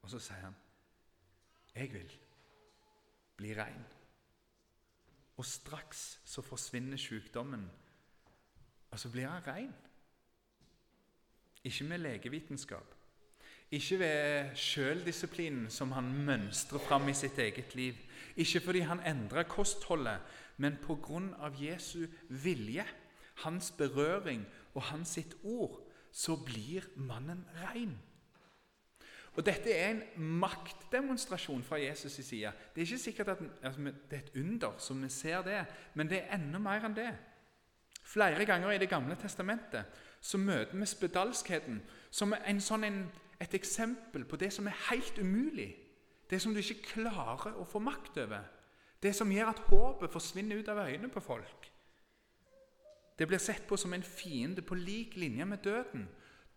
Og 0.01 0.09
så 0.09 0.19
sier 0.19 0.43
han, 0.43 0.55
'Jeg 1.75 1.93
vil 1.93 2.11
bli 3.41 3.55
rein.' 3.57 3.89
Og 5.41 5.45
straks 5.45 6.21
så 6.25 6.43
forsvinner 6.45 6.97
sykdommen, 7.01 7.65
og 8.91 8.99
så 8.99 9.09
blir 9.09 9.27
han 9.27 9.47
rein. 9.47 9.73
Ikke 11.63 11.83
med 11.89 11.97
legevitenskap, 11.97 12.95
ikke 13.71 13.99
ved 13.99 14.55
sjøldisiplinen 14.55 15.69
som 15.71 15.91
han 15.95 16.09
mønstrer 16.25 16.81
fram 16.83 17.07
i 17.07 17.15
sitt 17.15 17.37
eget 17.39 17.75
liv. 17.75 17.95
Ikke 18.35 18.59
fordi 18.59 18.79
han 18.83 18.99
endrer 19.07 19.47
kostholdet, 19.47 20.19
men 20.57 20.75
pga. 20.83 21.49
Jesu 21.55 22.05
vilje, 22.29 22.85
hans 23.45 23.71
berøring 23.71 24.43
og 24.73 24.83
hans 24.83 25.15
sitt 25.15 25.35
ord, 25.43 25.79
så 26.11 26.35
blir 26.35 26.83
mannen 26.95 27.45
rein. 27.63 27.95
Og 29.35 29.45
Dette 29.45 29.71
er 29.71 29.89
en 29.89 30.03
maktdemonstrasjon 30.41 31.63
fra 31.63 31.79
Jesus' 31.79 32.19
i 32.19 32.23
side. 32.23 32.51
Det 32.75 32.81
er 32.81 32.85
ikke 32.85 32.97
sikkert 32.97 33.29
at 33.29 33.39
det 33.39 34.17
er 34.17 34.17
et 34.17 34.31
under, 34.35 34.75
som 34.77 35.03
vi 35.03 35.09
ser 35.09 35.41
det, 35.41 35.65
men 35.95 36.09
det 36.09 36.19
er 36.19 36.35
enda 36.35 36.59
mer 36.59 36.83
enn 36.85 36.95
det. 36.95 37.11
Flere 38.03 38.45
ganger 38.45 38.71
i 38.71 38.77
Det 38.77 38.89
gamle 38.89 39.15
testamentet 39.15 39.85
så 40.21 40.37
møter 40.37 40.77
vi 40.77 40.85
spedalskheten 40.85 41.81
som 42.11 42.33
en 42.33 42.61
sånn 42.61 42.83
en 42.83 43.03
et 43.41 43.53
eksempel 43.57 44.25
på 44.25 44.37
det 44.37 44.51
som 44.53 44.67
er 44.67 44.77
helt 44.91 45.17
umulig. 45.17 45.73
Det 46.29 46.41
som 46.41 46.53
du 46.53 46.59
ikke 46.61 46.93
klarer 46.93 47.57
å 47.57 47.65
få 47.65 47.81
makt 47.81 48.19
over. 48.21 48.45
Det 49.01 49.15
som 49.17 49.31
gjør 49.33 49.49
at 49.49 49.63
håpet 49.71 50.13
forsvinner 50.13 50.61
ut 50.61 50.69
av 50.69 50.83
øynene 50.85 51.09
på 51.09 51.23
folk. 51.25 51.71
Det 53.17 53.27
blir 53.27 53.41
sett 53.41 53.65
på 53.67 53.77
som 53.77 53.93
en 53.93 54.05
fiende 54.05 54.61
på 54.61 54.77
lik 54.77 55.15
linje 55.17 55.45
med 55.45 55.63
døden. 55.65 56.07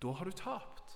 Da 0.03 0.13
har 0.13 0.25
du 0.29 0.37
tapt. 0.37 0.94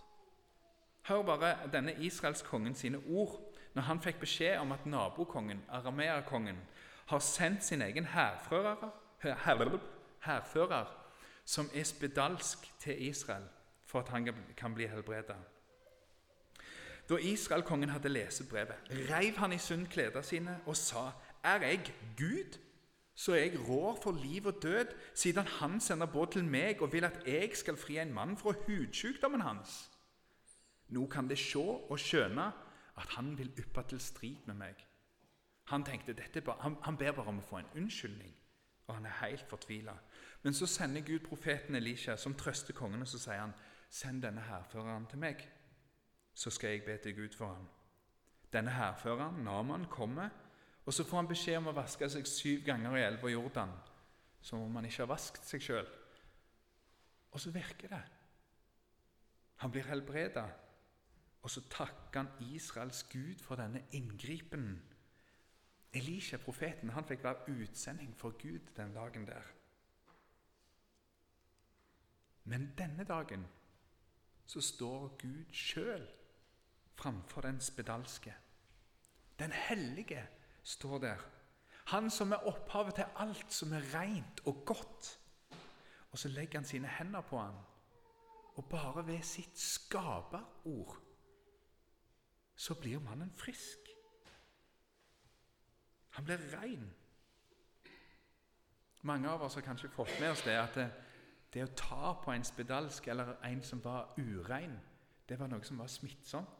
Hør 1.08 1.22
bare 1.22 1.56
denne 1.72 1.94
israelskongen 2.04 2.74
sine 2.74 2.98
ord 3.06 3.40
når 3.74 3.82
han 3.82 4.00
fikk 4.00 4.18
beskjed 4.20 4.58
om 4.58 4.72
at 4.72 4.86
nabokongen, 4.86 5.62
arameerkongen, 5.68 6.58
har 7.06 7.18
sendt 7.18 7.64
sin 7.64 7.82
egen 7.82 8.04
hærfører, 8.04 8.90
som 11.44 11.70
er 11.74 11.84
spedalsk 11.84 12.58
til 12.78 13.02
Israel 13.08 13.44
for 13.86 14.00
at 14.00 14.08
han 14.08 14.28
kan 14.56 14.74
bli 14.74 14.86
helbredet. 14.86 15.36
Da 17.08 17.16
Israelkongen 17.16 17.88
hadde 17.88 18.08
lest 18.08 18.48
brevet, 18.50 18.74
reiv 18.90 19.36
han 19.36 19.52
i 19.52 19.58
sund 19.58 19.86
klærne 19.86 20.22
sine 20.22 20.60
og 20.66 20.76
sa:" 20.76 21.10
Er 21.44 21.60
jeg 21.60 21.94
Gud, 22.18 22.58
så 23.14 23.32
er 23.32 23.36
jeg 23.36 23.68
rår 23.68 24.00
for 24.02 24.12
liv 24.12 24.46
og 24.46 24.62
død, 24.62 24.86
siden 25.14 25.46
han 25.46 25.80
sender 25.80 26.06
båt 26.06 26.30
til 26.30 26.44
meg 26.44 26.82
og 26.82 26.92
vil 26.92 27.04
at 27.04 27.22
jeg 27.26 27.50
skal 27.54 27.76
fri 27.76 27.98
en 27.98 28.14
mann 28.14 28.36
fra 28.36 28.52
hudsykdommen 28.66 29.40
hans. 29.40 29.90
Nå 30.88 31.06
kan 31.06 31.28
det 31.28 31.38
se 31.38 31.60
og 31.60 31.98
skjønne 32.00 32.46
at 32.98 33.16
han 33.16 33.34
vil 33.38 33.52
yppe 33.58 33.82
til 33.88 34.00
strid 34.00 34.46
med 34.46 34.54
meg. 34.54 34.84
Han 35.68 35.84
tenkte 35.84 36.40
bare, 36.40 36.56
han, 36.60 36.76
han 36.82 36.96
ber 36.96 37.12
bare 37.12 37.28
om 37.28 37.42
å 37.42 37.44
få 37.44 37.58
en 37.60 37.72
unnskyldning, 37.76 38.32
og 38.86 38.94
han 38.94 39.06
er 39.06 39.20
helt 39.20 39.44
fortvila. 39.50 39.92
Men 40.42 40.54
så 40.54 40.66
sender 40.66 41.04
Gud 41.04 41.26
profeten 41.26 41.76
Elisha, 41.76 42.16
som 42.16 42.34
trøster 42.34 42.74
kongen, 42.74 43.02
og 43.02 43.08
så 43.08 43.18
sier 43.18 43.40
han, 43.40 43.54
'Send 43.90 44.22
denne 44.22 44.40
hærføreren 44.40 45.06
til 45.06 45.18
meg, 45.18 45.48
så 46.34 46.50
skal 46.50 46.70
jeg 46.70 46.84
be 46.84 46.96
til 46.96 47.16
Gud 47.16 47.36
for 47.36 47.54
ham.' 47.54 47.68
Denne 48.52 48.70
hærføreren, 48.70 49.44
Naman, 49.44 49.84
kommer, 49.84 50.28
og 50.86 50.94
så 50.94 51.04
får 51.04 51.16
han 51.16 51.28
beskjed 51.28 51.56
om 51.56 51.66
å 51.66 51.72
vaske 51.76 52.08
seg 52.10 52.26
syv 52.26 52.64
ganger 52.64 52.96
i 52.96 53.02
elva 53.02 53.28
Jordan, 53.28 53.72
som 54.40 54.62
om 54.62 54.74
han 54.74 54.84
ikke 54.84 55.02
har 55.02 55.10
vasket 55.10 55.44
seg 55.44 55.60
sjøl. 55.60 55.88
Og 57.30 57.40
så 57.40 57.50
virker 57.50 57.88
det. 57.88 58.02
Han 59.56 59.70
blir 59.70 59.82
helbreda, 59.82 60.46
og 61.42 61.50
så 61.50 61.62
takker 61.70 62.20
han 62.22 62.50
Israels 62.54 63.02
Gud 63.12 63.38
for 63.42 63.56
denne 63.56 63.84
inngripen. 63.92 64.82
Elisha, 65.92 66.36
profeten, 66.36 66.90
han 66.90 67.06
fikk 67.06 67.24
være 67.24 67.54
utsending 67.62 68.16
for 68.16 68.34
Gud 68.42 68.74
den 68.76 68.94
dagen 68.94 69.26
der. 69.26 69.54
Men 72.44 72.72
denne 72.78 73.04
dagen 73.04 73.46
så 74.46 74.60
står 74.60 75.08
Gud 75.20 75.52
sjøl 75.52 76.08
framfor 76.96 77.40
den 77.40 77.60
spedalske. 77.60 78.34
Den 79.38 79.52
hellige 79.52 80.26
står 80.62 80.98
der. 80.98 81.16
Han 81.86 82.10
som 82.10 82.32
er 82.32 82.46
opphavet 82.46 82.94
til 82.94 83.04
alt 83.16 83.52
som 83.52 83.72
er 83.72 83.94
rent 83.94 84.40
og 84.46 84.62
godt. 84.66 85.20
Og 86.10 86.18
så 86.18 86.28
legger 86.28 86.58
han 86.58 86.64
sine 86.64 86.88
hender 86.88 87.20
på 87.20 87.38
ham, 87.38 87.54
og 88.56 88.64
bare 88.64 89.06
ved 89.06 89.22
sitt 89.22 89.58
skaperord 89.58 91.07
så 92.58 92.74
blir 92.74 92.98
mannen 92.98 93.30
frisk. 93.36 93.78
Han 96.10 96.24
blir 96.24 96.38
rein. 96.58 96.94
Mange 99.02 99.30
av 99.30 99.42
oss 99.42 99.54
har 99.54 99.62
kanskje 99.62 99.88
fått 99.88 100.20
med 100.20 100.30
oss 100.30 100.42
det 100.42 100.56
at 100.58 100.74
det, 100.74 100.88
det 101.54 101.62
å 101.62 101.74
ta 101.78 102.14
på 102.24 102.32
en 102.34 102.44
spedalsk 102.44 103.06
eller 103.06 103.36
en 103.46 103.62
som 103.62 103.82
var 103.84 104.10
urein, 104.18 104.74
det 105.28 105.38
var 105.38 105.46
noe 105.46 105.62
som 105.62 105.78
var 105.78 105.86
smittsomt. 105.86 106.50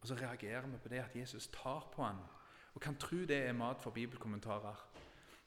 Og 0.00 0.08
så 0.08 0.16
reagerer 0.16 0.66
vi 0.66 0.80
på 0.80 0.88
det 0.88 1.02
at 1.02 1.16
Jesus 1.16 1.50
tar 1.52 1.84
på 1.92 2.02
han, 2.04 2.18
og 2.74 2.80
kan 2.80 2.96
tro 2.96 3.20
det 3.28 3.42
er 3.44 3.52
mat 3.52 3.82
for 3.82 3.92
bibelkommentarer. 3.92 4.80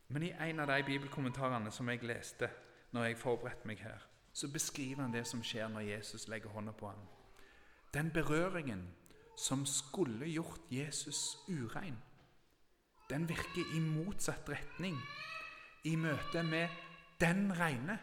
Men 0.07 0.23
i 0.23 0.31
en 0.49 0.59
av 0.59 0.69
de 0.69 0.83
bibelkommentarene 0.83 1.71
som 1.71 1.89
jeg 1.89 2.05
leste 2.05 2.49
når 2.91 3.09
jeg 3.09 3.19
forberedte 3.21 3.67
meg 3.67 3.81
her, 3.81 4.05
så 4.33 4.47
beskriver 4.53 5.01
han 5.01 5.13
det 5.13 5.25
som 5.27 5.41
skjer 5.43 5.67
når 5.73 5.89
Jesus 5.89 6.27
legger 6.27 6.53
hånda 6.53 6.71
på 6.77 6.93
ham. 6.93 7.03
Den 7.93 8.11
berøringen 8.13 8.85
som 9.37 9.65
skulle 9.65 10.25
gjort 10.25 10.71
Jesus 10.71 11.37
urein, 11.47 11.97
den 13.09 13.27
virker 13.29 13.75
i 13.75 13.79
motsatt 13.79 14.49
retning. 14.49 14.97
I 15.85 15.95
møte 15.95 16.43
med 16.43 16.73
den 17.21 17.53
reine 17.55 17.95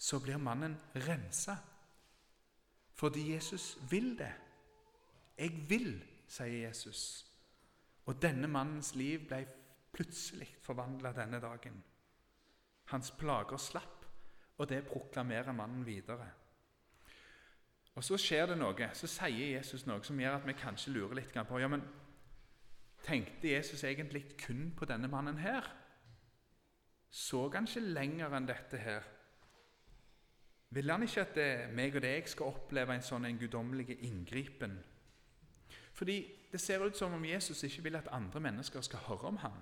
så 0.00 0.20
blir 0.22 0.38
mannen 0.40 0.78
rensa. 0.94 1.56
Fordi 2.94 3.32
Jesus 3.32 3.78
vil 3.90 4.14
det. 4.18 4.32
Jeg 5.36 5.66
vil, 5.68 5.92
sier 6.28 6.68
Jesus. 6.68 7.26
Og 8.06 8.16
denne 8.22 8.48
mannens 8.48 8.94
liv 8.94 9.26
ble 9.28 9.42
plutselig 9.92 10.48
forvandla 10.64 11.12
denne 11.16 11.40
dagen. 11.42 11.76
Hans 12.92 13.10
plager 13.10 13.60
slapp, 13.60 14.06
og 14.58 14.68
det 14.68 14.86
proklamerer 14.88 15.52
mannen 15.52 15.84
videre. 15.86 16.30
Og 18.00 18.04
Så 18.04 18.16
skjer 18.16 18.46
det 18.48 18.54
noe. 18.56 18.86
Så 18.96 19.08
sier 19.12 19.58
Jesus 19.58 19.82
noe 19.84 20.00
som 20.06 20.20
gjør 20.20 20.38
at 20.38 20.46
vi 20.48 20.54
kanskje 20.56 20.94
lurer 20.94 21.18
litt 21.18 21.34
på 21.36 21.58
ja, 21.60 21.68
men 21.68 21.82
Tenkte 23.04 23.48
Jesus 23.48 23.84
egentlig 23.84 24.22
kun 24.40 24.72
på 24.76 24.84
denne 24.88 25.08
mannen 25.08 25.38
her? 25.40 25.68
Så 27.10 27.42
han 27.52 27.68
ikke 27.68 27.80
lenger 27.80 28.36
enn 28.36 28.48
dette 28.48 28.80
her? 28.80 29.04
Vil 30.70 30.90
han 30.90 31.04
ikke 31.04 31.20
at 31.26 31.36
det, 31.36 31.46
meg 31.76 31.96
og 31.96 32.04
deg 32.04 32.28
skal 32.28 32.52
oppleve 32.54 32.96
en 32.96 33.04
sånn 33.04 33.24
en 33.28 33.38
guddommelig 33.40 33.98
inngripen? 34.04 34.76
Fordi 35.92 36.18
det 36.52 36.60
ser 36.60 36.84
ut 36.84 36.96
som 36.96 37.16
om 37.16 37.24
Jesus 37.24 37.64
ikke 37.68 37.88
vil 37.88 38.00
at 38.00 38.12
andre 38.12 38.40
mennesker 38.40 38.84
skal 38.84 39.04
høre 39.08 39.32
om 39.32 39.40
ham. 39.44 39.56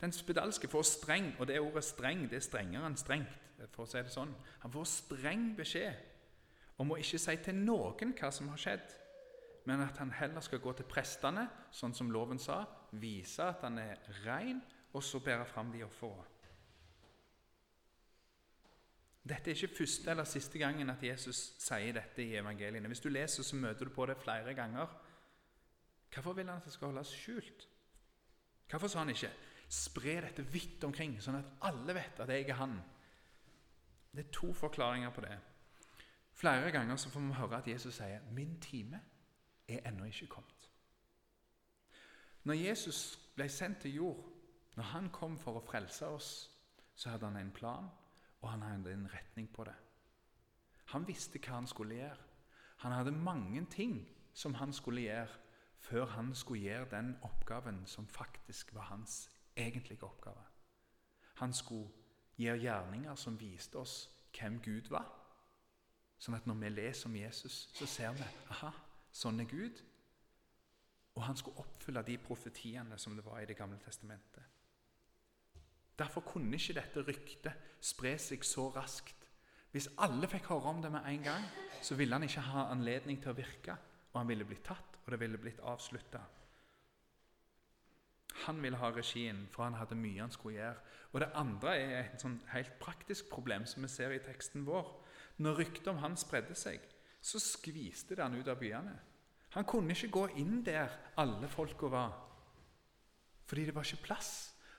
Den 0.00 0.12
spedalske 0.12 0.68
får 0.68 0.86
streng, 0.86 1.32
og 1.38 1.46
det 1.46 1.60
ordet 1.60 1.84
'streng' 1.84 2.28
det 2.30 2.36
er 2.36 2.50
strengere 2.50 2.86
enn 2.86 2.96
strengt. 2.96 3.42
for 3.72 3.82
å 3.82 3.86
si 3.86 3.98
det 3.98 4.12
sånn. 4.12 4.34
Han 4.60 4.72
får 4.72 4.84
streng 4.84 5.56
beskjed 5.56 6.15
om 6.78 6.92
å 6.92 7.00
ikke 7.00 7.20
si 7.20 7.36
til 7.42 7.58
noen 7.58 8.14
hva 8.16 8.30
som 8.34 8.48
har 8.52 8.60
skjedd, 8.60 8.94
men 9.66 9.82
at 9.82 9.98
han 9.98 10.12
heller 10.14 10.44
skal 10.44 10.62
gå 10.62 10.72
til 10.78 10.86
prestene, 10.88 11.46
sånn 11.74 11.94
som 11.96 12.10
loven 12.14 12.38
sa, 12.38 12.60
vise 13.00 13.42
at 13.42 13.64
han 13.66 13.80
er 13.82 13.98
ren, 14.24 14.60
og 14.94 15.02
så 15.04 15.20
bære 15.20 15.46
fram 15.50 15.72
de 15.72 15.82
ofrene. 15.84 16.32
Dette 19.26 19.50
er 19.50 19.58
ikke 19.58 19.80
første 19.80 20.10
eller 20.12 20.28
siste 20.28 20.60
gangen 20.62 20.90
at 20.92 21.02
Jesus 21.02 21.40
sier 21.58 21.96
dette 21.96 22.22
i 22.22 22.36
evangeliene. 22.38 22.86
Hvis 22.86 23.02
du 23.02 23.08
leser, 23.10 23.42
så 23.42 23.58
møter 23.58 23.88
du 23.88 23.90
på 23.90 24.06
det 24.06 24.14
flere 24.22 24.54
ganger. 24.54 24.92
Hvorfor 26.14 26.36
vil 26.36 26.46
han 26.46 26.60
at 26.60 26.68
det 26.68 26.74
skal 26.76 26.92
holdes 26.92 27.10
skjult? 27.10 27.66
Hvorfor 28.70 28.88
sa 28.88 29.02
han 29.02 29.10
ikke 29.10 29.32
'spre 29.68 30.20
dette 30.20 30.42
vidt 30.42 30.84
omkring', 30.84 31.18
sånn 31.20 31.40
at 31.42 31.52
alle 31.62 31.94
vet 31.94 32.20
at 32.20 32.28
jeg 32.28 32.48
er 32.48 32.54
han? 32.54 32.78
Det 34.14 34.26
er 34.26 34.32
to 34.32 34.52
forklaringer 34.52 35.10
på 35.10 35.20
det. 35.20 35.38
Flere 36.36 36.72
ganger 36.72 36.96
så 36.96 37.10
får 37.10 37.20
vi 37.20 37.32
høre 37.32 37.56
at 37.56 37.68
Jesus 37.68 37.94
sier 37.94 38.20
'min 38.30 38.60
time 38.60 39.00
er 39.68 39.88
ennå 39.88 40.04
ikke 40.04 40.26
kommet'. 40.26 40.68
Når 42.44 42.54
Jesus 42.54 43.18
ble 43.34 43.48
sendt 43.48 43.78
til 43.78 43.94
jord, 43.94 44.32
når 44.76 44.82
han 44.82 45.10
kom 45.10 45.38
for 45.38 45.56
å 45.56 45.64
frelse 45.66 46.06
oss, 46.06 46.50
så 46.94 47.10
hadde 47.10 47.26
han 47.26 47.36
en 47.36 47.50
plan 47.50 47.88
og 48.40 48.50
han 48.50 48.62
hadde 48.62 48.92
en 48.92 49.14
retning 49.14 49.52
på 49.52 49.64
det. 49.64 49.74
Han 50.84 51.08
visste 51.08 51.38
hva 51.38 51.54
han 51.54 51.66
skulle 51.66 51.94
gjøre. 51.94 52.16
Han 52.76 52.92
hadde 52.92 53.12
mange 53.12 53.66
ting 53.70 54.08
som 54.34 54.54
han 54.54 54.72
skulle 54.72 55.00
gjøre 55.00 55.28
før 55.78 56.06
han 56.06 56.34
skulle 56.34 56.62
gjøre 56.62 56.90
den 56.90 57.16
oppgaven 57.22 57.86
som 57.86 58.06
faktisk 58.08 58.74
var 58.74 58.82
hans 58.82 59.30
egentlige 59.56 60.04
oppgave. 60.04 60.44
Han 61.34 61.52
skulle 61.52 61.88
gjøre 62.36 62.58
gjerninger 62.58 63.14
som 63.14 63.40
viste 63.40 63.76
oss 63.78 64.10
hvem 64.38 64.60
Gud 64.62 64.90
var. 64.90 65.25
Sånn 66.18 66.36
at 66.38 66.46
når 66.48 66.58
vi 66.60 66.72
leser 66.72 67.10
om 67.10 67.16
Jesus, 67.16 67.66
så 67.76 67.86
ser 67.86 68.14
vi 68.16 68.26
aha, 68.54 68.72
sånn 69.12 69.40
er 69.42 69.50
Gud. 69.50 69.82
Og 71.16 71.24
han 71.24 71.36
skulle 71.36 71.60
oppfylle 71.60 72.04
de 72.04 72.16
profetiene 72.20 72.98
som 73.00 73.16
det 73.16 73.24
var 73.24 73.40
i 73.40 73.48
Det 73.48 73.56
gamle 73.56 73.78
testamentet. 73.84 74.44
Derfor 75.96 76.20
kunne 76.20 76.56
ikke 76.56 76.76
dette 76.76 77.04
ryktet 77.06 77.68
spre 77.80 78.16
seg 78.20 78.44
så 78.44 78.68
raskt. 78.74 79.28
Hvis 79.72 79.88
alle 80.04 80.28
fikk 80.28 80.50
høre 80.52 80.72
om 80.72 80.82
det 80.82 80.90
med 80.92 81.04
en 81.08 81.22
gang, 81.24 81.44
så 81.82 81.96
ville 81.96 82.14
han 82.14 82.24
ikke 82.24 82.44
ha 82.44 82.66
anledning 82.72 83.20
til 83.20 83.32
å 83.32 83.36
virke, 83.36 83.76
og 84.12 84.20
han 84.20 84.28
ville 84.28 84.44
blitt 84.44 84.64
tatt, 84.64 84.98
og 85.04 85.12
det 85.12 85.20
ville 85.20 85.40
blitt 85.40 85.60
avslutta. 85.60 86.20
Han 88.44 88.62
ville 88.62 88.76
ha 88.76 88.90
regien, 88.92 89.46
for 89.52 89.64
han 89.64 89.76
hadde 89.80 89.96
mye 89.96 90.20
han 90.20 90.32
skulle 90.32 90.58
gjøre. 90.58 90.80
Og 91.12 91.20
Det 91.20 91.28
andre 91.34 91.76
er 91.76 91.98
et 92.00 92.20
sånn 92.20 92.40
helt 92.52 92.72
praktisk 92.80 93.30
problem 93.32 93.64
som 93.66 93.82
vi 93.82 93.88
ser 93.88 94.12
i 94.12 94.20
teksten 94.20 94.66
vår. 94.66 94.90
Når 95.36 95.58
ryktet 95.58 95.88
om 95.92 96.00
han 96.00 96.16
spredde 96.16 96.54
seg, 96.56 96.80
så 97.20 97.40
skviste 97.42 98.16
det 98.16 98.24
han 98.24 98.36
ut 98.38 98.48
av 98.48 98.58
byene. 98.60 98.94
Han 99.56 99.64
kunne 99.68 99.94
ikke 99.94 100.12
gå 100.12 100.26
inn 100.40 100.60
der 100.64 100.92
alle 101.20 101.48
folka 101.48 101.88
var, 101.92 102.12
fordi 103.46 103.64
det 103.68 103.74
var 103.74 103.86
ikke 103.86 104.04
plass 104.08 104.32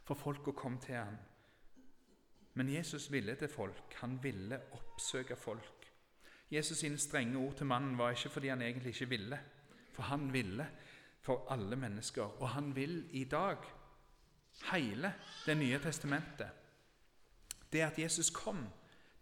for 0.08 0.20
folk 0.20 0.48
å 0.52 0.56
komme 0.58 0.80
til 0.84 1.00
han. 1.00 1.17
Men 2.58 2.70
Jesus 2.74 3.12
ville 3.12 3.36
til 3.38 3.50
folk. 3.52 3.93
Han 4.02 4.17
ville 4.24 4.58
oppsøke 4.74 5.36
folk. 5.38 5.86
Jesus 6.52 6.80
sine 6.80 6.98
strenge 6.98 7.38
ord 7.38 7.58
til 7.60 7.67
mannen 7.70 7.98
var 8.00 8.15
ikke 8.15 8.32
fordi 8.34 8.50
han 8.50 8.62
egentlig 8.62 8.96
ikke 8.96 9.10
ville, 9.10 9.39
for 9.93 10.08
han 10.10 10.32
ville 10.34 10.65
for 11.22 11.46
alle 11.54 11.76
mennesker. 11.76 12.24
Og 12.41 12.50
han 12.50 12.76
vil 12.76 13.04
i 13.12 13.24
dag 13.24 13.58
hele 14.72 15.13
Det 15.46 15.58
nye 15.58 15.80
testamentet. 15.80 16.50
Det 17.74 17.82
at 17.82 18.00
Jesus 18.00 18.30
kom, 18.30 18.65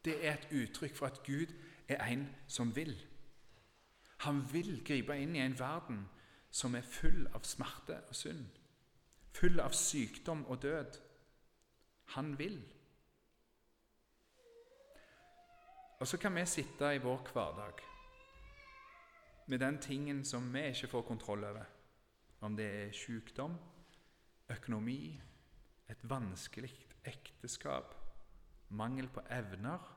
det 0.05 0.19
er 0.21 0.33
et 0.37 0.51
uttrykk 0.51 0.95
for 0.95 1.11
at 1.11 1.23
Gud 1.25 1.53
er 1.87 2.05
en 2.05 2.29
som 2.47 2.75
vil. 2.75 2.95
Han 4.25 4.43
vil 4.53 4.79
gripe 4.85 5.17
inn 5.17 5.35
i 5.35 5.43
en 5.43 5.59
verden 5.59 6.05
som 6.51 6.75
er 6.75 6.87
full 6.87 7.25
av 7.35 7.43
smerte 7.43 7.99
og 8.09 8.15
synd 8.15 8.45
full 9.35 9.59
av 9.59 9.75
sykdom 9.75 10.45
og 10.51 10.61
død. 10.63 10.99
Han 12.15 12.35
vil. 12.39 12.57
Og 15.99 16.07
så 16.07 16.19
kan 16.21 16.35
vi 16.35 16.45
sitte 16.45 16.91
i 16.95 17.01
vår 17.03 17.23
hverdag 17.33 17.83
med 19.47 19.59
den 19.61 19.77
tingen 19.81 20.23
som 20.25 20.47
vi 20.53 20.63
ikke 20.71 20.91
får 20.91 21.07
kontroll 21.07 21.43
over. 21.43 21.65
Om 22.41 22.55
det 22.57 22.65
er 22.65 22.91
sykdom, 22.93 23.55
økonomi, 24.49 25.21
et 25.89 26.09
vanskelig 26.09 26.73
ekteskap, 27.05 27.95
mangel 28.69 29.07
på 29.09 29.21
evner 29.31 29.94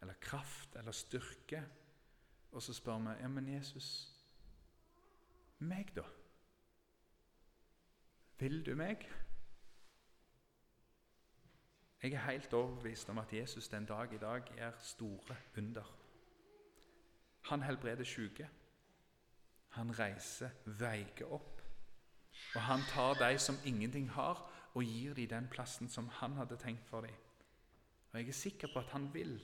eller 0.00 0.14
kraft 0.20 0.76
eller 0.76 0.92
styrke. 0.92 1.62
Og 2.52 2.62
så 2.62 2.74
spør 2.74 2.98
vi 2.98 3.20
ja, 3.20 3.28
men 3.28 3.48
Jesus, 3.54 4.12
meg, 5.58 5.92
da? 5.96 6.04
Vil 8.38 8.66
du 8.66 8.74
meg? 8.76 9.08
Jeg 12.02 12.12
er 12.12 12.30
helt 12.30 12.52
overbevist 12.52 13.08
om 13.08 13.18
at 13.18 13.32
Jesus 13.32 13.68
den 13.68 13.86
dag 13.86 14.12
i 14.12 14.18
dag 14.18 14.42
gjør 14.56 14.72
store 14.82 15.36
under. 15.58 15.96
Han 17.48 17.62
helbreder 17.62 18.04
syke. 18.04 18.48
Han 19.68 19.98
reiser 19.98 20.50
veike 20.64 21.26
opp. 21.26 21.62
Og 22.54 22.62
han 22.62 22.80
tar 22.88 23.14
de 23.14 23.38
som 23.38 23.56
ingenting 23.64 24.10
har, 24.10 24.52
og 24.74 24.84
gir 24.84 25.14
dem 25.14 25.28
den 25.28 25.48
plassen 25.48 25.88
som 25.88 26.08
han 26.08 26.36
hadde 26.36 26.56
tenkt 26.56 26.88
for 26.88 27.00
dem. 27.00 27.14
Og 28.12 28.18
jeg 28.20 28.28
er 28.28 28.32
sikker 28.32 28.68
på 28.72 28.78
at 28.78 28.90
han 28.92 29.14
vil. 29.14 29.40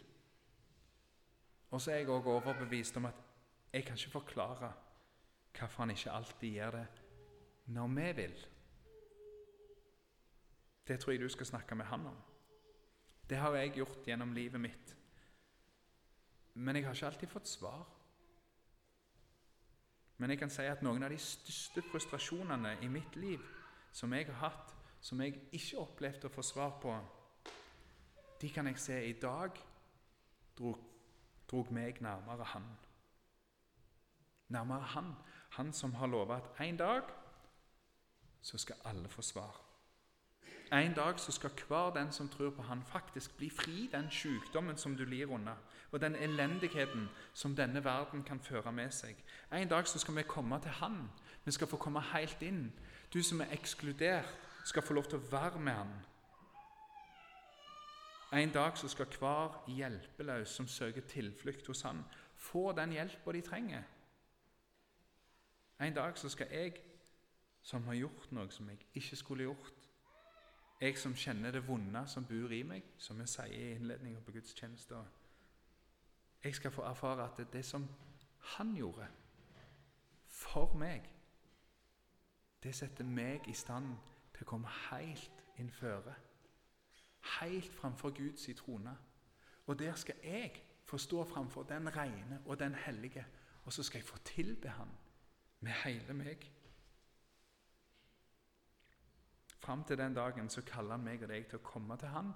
Og 1.73 1.81
så 1.81 1.93
er 1.93 2.03
jeg 2.03 2.13
òg 2.13 2.27
overbevist 2.29 2.97
om 3.01 3.09
at 3.09 3.21
jeg 3.73 3.85
kan 3.85 3.97
ikke 3.97 4.19
forklare 4.19 4.73
hvorfor 5.53 5.83
han 5.83 5.91
ikke 5.91 6.13
alltid 6.13 6.49
gjør 6.49 6.71
det 6.77 6.87
når 7.73 7.89
vi 7.89 8.13
vil. 8.17 8.35
Det 10.89 10.99
tror 11.01 11.13
jeg 11.13 11.21
du 11.21 11.29
skal 11.29 11.47
snakke 11.47 11.75
med 11.75 11.85
han 11.85 12.07
om. 12.07 12.19
Det 13.31 13.37
har 13.39 13.55
jeg 13.55 13.73
gjort 13.73 14.05
gjennom 14.07 14.33
livet 14.33 14.61
mitt. 14.61 14.97
Men 16.55 16.77
jeg 16.77 16.85
har 16.85 16.95
ikke 16.95 17.07
alltid 17.07 17.29
fått 17.29 17.49
svar. 17.49 17.87
Men 20.19 20.31
jeg 20.31 20.39
kan 20.39 20.51
si 20.51 20.63
at 20.69 20.83
noen 20.85 21.03
av 21.03 21.11
de 21.11 21.19
største 21.19 21.83
frustrasjonene 21.89 22.77
i 22.83 22.89
mitt 22.93 23.17
liv 23.17 23.41
som 23.93 24.13
jeg 24.13 24.27
har 24.29 24.41
hatt, 24.51 24.75
som 25.01 25.21
jeg 25.21 25.41
ikke 25.53 25.81
opplevde 25.81 26.29
å 26.29 26.35
få 26.35 26.45
svar 26.45 26.77
på, 26.83 26.93
de 28.43 28.51
kan 28.51 28.67
jeg 28.67 28.79
se 28.79 28.99
i 29.07 29.17
dag 29.23 29.57
drog, 30.59 30.92
drog 31.53 31.73
meg 31.73 32.01
nærmere 32.01 32.45
Han. 32.45 32.65
Nærmere 34.49 34.81
Han, 34.81 35.13
Han 35.51 35.73
som 35.73 35.95
har 35.95 36.07
lova 36.07 36.37
at 36.37 36.67
en 36.67 36.77
dag 36.77 37.03
så 38.43 38.59
skal 38.59 38.77
alle 38.85 39.09
få 39.09 39.23
svar. 39.23 39.61
En 40.73 40.95
dag 40.95 41.21
så 41.21 41.33
skal 41.33 41.51
hver 41.69 41.91
den 41.91 42.13
som 42.13 42.29
tror 42.29 42.51
på 42.51 42.63
Han, 42.63 42.83
faktisk 42.83 43.37
bli 43.37 43.51
fri 43.51 43.89
den 43.93 44.11
sykdommen 44.11 44.77
som 44.77 44.97
du 44.97 45.05
lir 45.05 45.31
under, 45.31 45.55
og 45.91 46.01
den 46.01 46.17
elendigheten 46.17 47.09
som 47.33 47.57
denne 47.57 47.85
verden 47.85 48.23
kan 48.23 48.41
føre 48.41 48.73
med 48.73 48.91
seg. 48.91 49.17
En 49.53 49.69
dag 49.69 49.89
så 49.89 49.99
skal 49.99 50.17
vi 50.17 50.23
komme 50.23 50.61
til 50.61 50.71
Han. 50.71 51.11
Vi 51.45 51.51
skal 51.51 51.67
få 51.67 51.77
komme 51.77 52.01
helt 52.01 52.43
inn. 52.43 52.73
Du 53.15 53.23
som 53.23 53.41
er 53.41 53.53
ekskludert, 53.53 54.35
skal 54.65 54.83
få 54.83 54.95
lov 54.95 55.05
til 55.05 55.19
å 55.19 55.31
være 55.31 55.61
med 55.61 55.73
Han. 55.73 55.93
En 58.33 58.53
dag 58.53 58.79
så 58.79 58.89
skal 58.89 59.07
hver 59.19 59.65
hjelpeløs 59.69 60.49
som 60.49 60.69
søker 60.69 61.01
tilflukt 61.01 61.67
hos 61.67 61.83
Han, 61.83 62.05
få 62.37 62.73
den 62.73 62.93
hjelpa 62.93 63.33
de 63.33 63.41
trenger. 63.41 63.83
En 65.81 65.95
dag 65.95 66.19
så 66.19 66.29
skal 66.29 66.47
jeg, 66.51 66.73
som 67.63 67.85
har 67.85 67.95
gjort 67.95 68.33
noe 68.33 68.51
som 68.51 68.69
jeg 68.69 68.79
ikke 68.95 69.17
skulle 69.17 69.45
gjort, 69.45 69.89
jeg 70.81 70.99
som 70.99 71.15
kjenner 71.15 71.51
det 71.51 71.69
vonde 71.69 72.01
som 72.09 72.25
bor 72.27 72.51
i 72.51 72.63
meg, 72.67 72.83
som 72.99 73.21
vi 73.21 73.27
sier 73.31 73.53
i 73.53 73.75
innledningen 73.77 74.25
på 74.25 74.33
gudstjenesta 74.33 75.05
Jeg 76.45 76.55
skal 76.55 76.71
få 76.71 76.83
erfare 76.83 77.25
at 77.25 77.37
det, 77.37 77.47
er 77.47 77.53
det 77.53 77.65
som 77.65 77.87
han 78.57 78.75
gjorde 78.75 79.07
for 80.27 80.75
meg, 80.75 81.07
det 82.63 82.75
setter 82.75 83.05
meg 83.05 83.47
i 83.49 83.55
stand 83.55 83.95
til 84.35 84.43
å 84.43 84.51
komme 84.51 84.75
helt 84.91 85.45
innføre. 85.59 86.15
Helt 87.41 87.73
framfor 87.73 88.11
Guds 88.11 88.49
trone. 88.57 88.97
Og 89.67 89.79
der 89.79 89.95
skal 89.95 90.15
jeg 90.25 90.63
få 90.85 90.99
stå 90.99 91.25
framfor 91.25 91.63
den 91.63 91.97
rene 91.97 92.43
og 92.47 92.59
den 92.59 92.75
hellige, 92.75 93.27
og 93.65 93.73
så 93.73 93.83
skal 93.83 93.99
jeg 93.99 94.07
få 94.07 94.19
tilbe 94.19 94.69
Han 94.69 94.89
med 95.61 95.73
hele 95.73 96.15
meg. 96.15 96.51
Fram 99.59 99.85
til 99.85 99.99
den 99.99 100.15
dagen 100.15 100.49
så 100.51 100.63
kaller 100.67 100.91
han 100.91 101.05
meg 101.05 101.23
og 101.23 101.29
deg 101.31 101.47
til 101.47 101.61
å 101.61 101.63
komme 101.63 101.97
til 101.97 102.11
han 102.11 102.33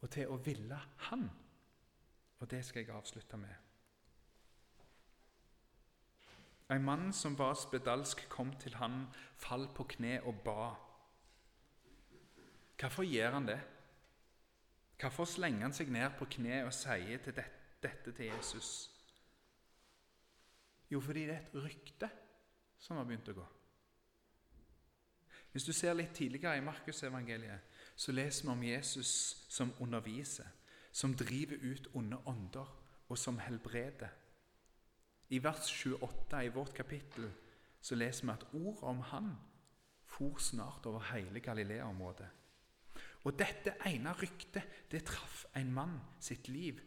og 0.00 0.10
til 0.10 0.32
å 0.32 0.38
ville 0.40 0.78
han. 1.10 1.26
Og 2.40 2.50
det 2.50 2.62
skal 2.64 2.80
jeg 2.80 2.94
avslutte 2.96 3.36
med. 3.36 3.52
En 6.70 6.82
mann 6.82 7.12
som 7.12 7.36
var 7.38 7.54
spedalsk, 7.54 8.24
kom 8.28 8.50
til 8.58 8.74
han, 8.80 9.06
fall 9.36 9.68
på 9.74 9.84
kne 9.84 10.18
og 10.26 10.40
ba. 10.44 10.72
Hvorfor 12.80 13.04
gjør 13.06 13.36
han 13.36 13.46
det? 13.46 13.60
Hvorfor 15.00 15.28
slenger 15.28 15.66
han 15.66 15.74
seg 15.76 15.90
ned 15.92 16.14
på 16.18 16.28
kne 16.38 16.62
og 16.64 16.72
sier 16.74 17.20
til 17.22 17.36
dette, 17.36 17.74
dette 17.82 18.12
til 18.16 18.30
Jesus? 18.30 18.70
Jo, 20.90 21.00
fordi 21.00 21.26
det 21.26 21.34
er 21.34 21.42
et 21.42 21.64
rykte 21.64 22.08
som 22.80 22.96
har 22.96 23.06
begynt 23.08 23.28
å 23.28 23.36
gå. 23.36 23.46
Hvis 25.52 25.64
du 25.64 25.72
ser 25.72 25.96
litt 25.96 26.14
tidligere 26.14 26.58
i 26.58 26.64
Markusevangeliet, 26.64 27.76
så 27.96 28.12
leser 28.12 28.44
vi 28.44 28.52
om 28.52 28.64
Jesus 28.64 29.10
som 29.48 29.72
underviser, 29.80 30.48
som 30.92 31.14
driver 31.16 31.60
ut 31.64 31.88
onde 31.96 32.18
ånder, 32.28 32.72
og 33.08 33.18
som 33.18 33.38
helbreder. 33.38 34.10
I 35.28 35.38
vers 35.42 35.70
28 35.70 36.42
i 36.44 36.50
vårt 36.54 36.74
kapittel 36.74 37.28
så 37.80 37.94
leser 37.94 38.26
vi 38.26 38.32
at 38.34 38.46
ordet 38.52 38.82
om 38.82 39.00
han 39.12 39.30
for 40.04 40.38
snart 40.38 40.86
over 40.86 41.00
hele 41.12 41.40
Galilea-området. 41.40 42.28
Og 43.26 43.34
dette 43.34 43.74
ene 43.88 44.14
ryktet 44.14 44.86
det 44.90 45.02
traff 45.08 45.44
en 45.58 45.72
mann 45.74 45.96
sitt 46.22 46.48
liv, 46.48 46.78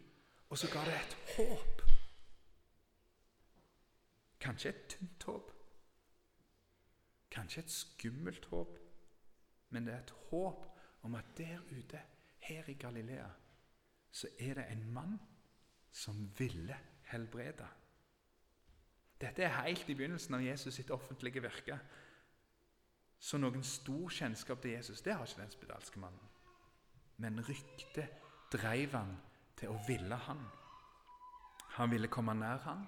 og 0.48 0.58
så 0.58 0.70
ga 0.72 0.84
det 0.88 0.96
et 0.96 1.16
håp. 1.36 1.82
Kanskje 4.40 4.72
et 4.72 4.86
tynt 4.94 5.26
håp, 5.28 5.50
Kanskje 7.30 7.62
et 7.62 7.70
skummelt 7.70 8.46
håp, 8.50 8.78
men 9.70 9.86
det 9.86 9.94
er 9.94 10.00
et 10.02 10.14
håp 10.30 10.66
om 11.06 11.14
at 11.14 11.36
der 11.38 11.60
ute, 11.70 12.00
her 12.40 12.68
i 12.68 12.74
Galilea, 12.74 13.28
så 14.10 14.28
er 14.38 14.54
det 14.54 14.64
en 14.72 14.86
mann 14.92 15.18
som 15.92 16.30
ville 16.38 16.76
helbrede. 17.12 17.66
Dette 19.20 19.42
er 19.42 19.62
helt 19.62 19.88
i 19.88 19.94
begynnelsen 19.94 20.34
av 20.34 20.42
Jesus 20.42 20.74
sitt 20.74 20.90
offentlige 20.90 21.42
virke. 21.44 21.78
Så 23.20 23.38
noen 23.38 23.62
stor 23.66 24.08
kjennskap 24.08 24.62
til 24.62 24.78
Jesus 24.78 25.02
det 25.04 25.14
har 25.14 25.26
ikke 25.26 25.42
den 25.42 25.52
spedalske 25.52 26.00
mannen. 26.00 26.30
Men 27.20 27.42
ryktet 27.44 28.16
dreiv 28.52 28.96
han 28.96 29.12
til 29.60 29.74
å 29.74 29.80
ville 29.86 30.16
han. 30.24 30.40
Han 31.76 31.92
ville 31.92 32.08
komme 32.08 32.34
nær 32.34 32.64
han. 32.64 32.86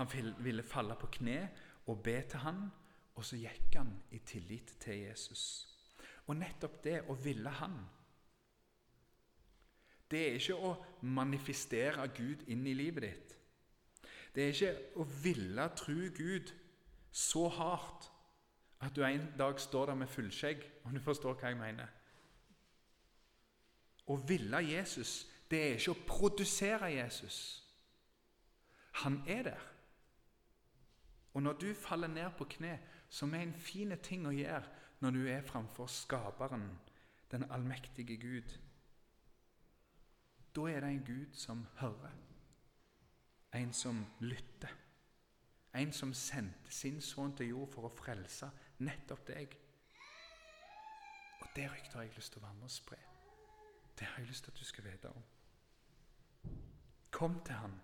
Han 0.00 0.08
ville 0.44 0.64
falle 0.64 0.96
på 1.00 1.10
kne 1.18 1.38
og 1.86 2.02
be 2.04 2.16
til 2.28 2.42
han 2.44 2.66
og 3.16 3.24
så 3.24 3.38
gikk 3.40 3.76
han 3.78 3.92
i 4.12 4.20
tillit 4.28 4.74
til 4.80 5.06
Jesus. 5.06 5.44
Og 6.26 6.36
nettopp 6.36 6.82
det 6.84 6.98
å 7.08 7.14
ville 7.22 7.50
Han 7.60 7.76
Det 10.10 10.20
er 10.22 10.36
ikke 10.38 10.54
å 10.54 10.72
manifestere 11.02 12.04
Gud 12.14 12.44
inn 12.46 12.66
i 12.66 12.74
livet 12.78 13.02
ditt. 13.02 13.32
Det 14.34 14.44
er 14.44 14.52
ikke 14.52 15.00
å 15.02 15.06
ville 15.22 15.64
tro 15.78 15.96
Gud 16.14 16.52
så 17.10 17.48
hardt 17.48 18.10
at 18.80 18.96
du 18.96 19.04
en 19.04 19.28
dag 19.38 19.60
står 19.60 19.86
der 19.86 19.94
med 19.94 20.06
fullskjegg, 20.06 20.64
om 20.84 20.94
du 20.94 21.00
forstår 21.00 21.38
hva 21.40 21.52
jeg 21.52 21.58
mener. 21.60 21.92
Å 24.06 24.16
ville 24.28 24.60
Jesus, 24.62 25.24
det 25.50 25.62
er 25.62 25.78
ikke 25.78 25.94
å 25.94 26.04
produsere 26.06 26.92
Jesus. 26.92 27.38
Han 29.02 29.22
er 29.26 29.42
der. 29.42 29.64
Og 31.34 31.42
når 31.42 31.52
du 31.60 31.74
faller 31.74 32.08
ned 32.08 32.30
på 32.38 32.46
kne, 32.56 32.78
som 33.08 33.34
er 33.34 33.44
en 33.44 33.54
fin 33.54 33.92
ting 34.02 34.26
å 34.26 34.34
gjøre 34.34 34.64
når 35.00 35.10
du 35.10 35.26
er 35.28 35.44
framfor 35.44 35.86
Skaperen, 35.86 36.70
den 37.30 37.44
allmektige 37.50 38.16
Gud. 38.16 38.54
Da 40.56 40.68
er 40.70 40.80
det 40.80 40.90
en 40.90 41.04
Gud 41.04 41.34
som 41.36 41.66
hører, 41.76 42.14
en 43.52 43.72
som 43.72 44.04
lytter. 44.20 44.72
En 45.76 45.92
som 45.92 46.14
sendte 46.14 46.72
sin 46.72 47.00
sønn 47.04 47.34
til 47.36 47.50
jord 47.50 47.68
for 47.74 47.88
å 47.88 47.92
frelse 47.92 48.48
nettopp 48.78 49.26
deg. 49.26 49.56
Og 51.40 51.48
Det 51.56 51.70
ryktet 51.72 51.92
har 51.92 52.02
jeg 52.02 52.16
lyst 52.16 52.32
til 52.32 52.42
å 52.42 52.46
være 52.46 52.54
med 52.54 52.68
og 52.68 52.70
spre. 52.70 52.98
Det 53.98 54.06
har 54.06 54.18
jeg 54.18 54.28
lyst 54.28 54.44
til 54.44 54.52
at 54.52 54.58
du 54.58 54.64
skal 54.64 54.84
vite 54.84 55.08
om. 55.08 55.22
Kom 57.10 57.40
til 57.44 57.54
Han. 57.54 57.80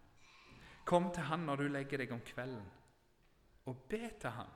Kom 0.84 1.12
til 1.14 1.22
Han 1.22 1.46
når 1.48 1.56
du 1.56 1.68
legger 1.68 1.98
deg 1.98 2.12
om 2.12 2.20
kvelden, 2.20 2.66
og 3.64 3.76
be 3.88 4.10
til 4.20 4.30
Han. 4.30 4.50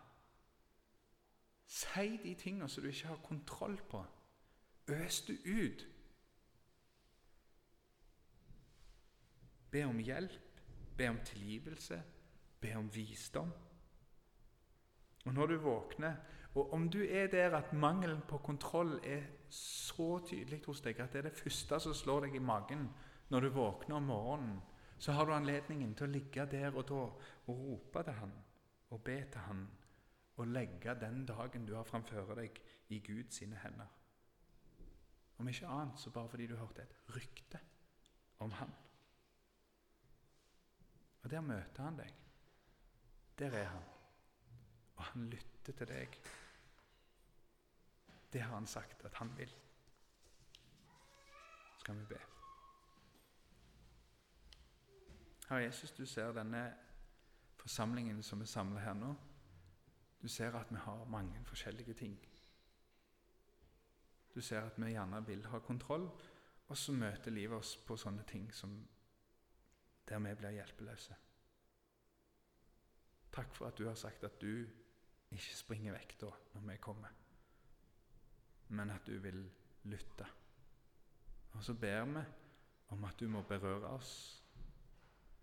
Si 1.66 2.16
de 2.22 2.35
tingene 2.35 2.68
som 2.68 2.83
du 2.83 2.88
ikke 2.88 3.09
har 3.09 3.22
kontroll 3.25 3.77
på. 3.90 4.05
Øs 4.88 5.20
du 5.20 5.33
ut. 5.33 5.87
Be 9.70 9.85
om 9.85 9.99
hjelp, 9.99 10.61
be 10.99 11.09
om 11.09 11.18
tilgivelse, 11.25 12.03
be 12.61 12.77
om 12.77 12.94
visdom. 12.94 13.53
Og 15.26 15.34
når 15.34 15.46
du 15.46 15.56
våkner, 15.56 16.16
og 16.54 16.72
om 16.72 16.88
du 16.90 17.02
er 17.04 17.26
der 17.26 17.56
at 17.56 17.72
mangelen 17.72 18.22
på 18.28 18.38
kontroll 18.38 19.00
er 19.04 19.22
så 19.52 20.18
tydelig 20.26 20.62
hos 20.66 20.80
deg 20.80 21.00
at 21.00 21.12
det 21.12 21.18
er 21.18 21.28
det 21.28 21.38
første 21.38 21.80
som 21.82 21.94
slår 21.94 22.26
deg 22.26 22.38
i 22.38 22.42
magen 22.42 22.86
når 23.28 23.40
du 23.44 23.48
våkner 23.58 23.98
om 23.98 24.08
morgenen, 24.08 24.60
så 24.98 25.12
har 25.12 25.26
du 25.26 25.34
anledningen 25.34 25.94
til 25.94 26.06
å 26.06 26.12
ligge 26.14 26.46
der 26.50 26.72
og 26.72 26.86
da 26.88 27.02
og 27.46 27.50
rope 27.50 28.02
til 28.06 28.16
Han 28.20 28.32
og 28.90 29.02
be 29.04 29.18
til 29.32 29.44
Han 29.48 29.66
og 30.36 30.46
legge 30.46 30.94
den 31.00 31.26
dagen 31.26 31.66
du 31.66 31.74
har 31.74 31.84
framfor 31.84 32.34
deg, 32.36 32.60
i 32.88 33.00
Guds 33.02 33.38
hender. 33.38 33.86
Om 35.38 35.48
ikke 35.48 35.66
annet 35.66 35.98
så 35.98 36.10
bare 36.10 36.28
fordi 36.28 36.46
du 36.46 36.56
hørte 36.56 36.82
et 36.82 36.96
rykte 37.16 37.58
om 38.38 38.52
Han. 38.52 38.70
Og 41.22 41.30
der 41.30 41.40
møter 41.40 41.82
han 41.82 41.96
deg. 41.98 42.12
Der 43.38 43.50
er 43.50 43.64
han. 43.64 43.95
Og 44.96 45.04
han 45.04 45.28
lytter 45.30 45.72
til 45.72 45.88
deg. 45.88 46.18
Det 48.32 48.42
har 48.42 48.54
han 48.54 48.66
sagt 48.66 49.04
at 49.04 49.14
han 49.14 49.30
vil. 49.37 49.52
Skal 51.78 51.98
vi 51.98 52.04
be. 52.04 52.20
Herre 55.48 55.62
Jesus, 55.62 55.92
du 55.92 56.06
ser 56.06 56.32
denne 56.35 56.64
forsamlingen 57.56 58.22
som 58.22 58.40
er 58.40 58.50
samla 58.50 58.80
her 58.80 58.94
nå. 58.98 59.12
Du 60.22 60.28
ser 60.28 60.54
at 60.59 60.70
vi 60.70 60.76
har 60.76 61.04
mange 61.04 61.44
forskjellige 61.44 61.94
ting. 61.94 62.16
Du 64.35 64.40
ser 64.40 64.61
at 64.61 64.76
vi 64.76 64.90
gjerne 64.90 65.26
vil 65.26 65.46
ha 65.46 65.59
kontroll, 65.59 66.11
og 66.68 66.76
så 66.76 66.92
møter 66.92 67.30
livet 67.30 67.59
oss 67.59 67.76
på 67.76 67.96
sånne 67.96 68.24
ting 68.26 68.50
som 68.54 68.74
der 70.09 70.18
vi 70.18 70.35
blir 70.35 70.50
hjelpeløse. 70.50 71.14
Takk 73.32 73.54
for 73.54 73.66
at 73.66 73.78
du 73.78 73.87
har 73.87 73.94
sagt 73.94 74.24
at 74.24 74.40
du 74.40 74.66
ikke 75.34 75.56
springer 75.58 75.96
vekk 75.96 76.16
da 76.20 76.30
når 76.54 76.66
vi 76.70 76.76
kommer, 76.82 77.14
men 78.68 78.90
at 78.90 79.06
du 79.06 79.18
vil 79.22 79.42
lytte. 79.90 80.26
Og 81.52 81.64
så 81.64 81.74
ber 81.74 82.04
vi 82.04 82.22
om 82.94 83.04
at 83.04 83.20
du 83.20 83.28
må 83.28 83.42
berøre 83.42 83.88
oss, 83.88 84.42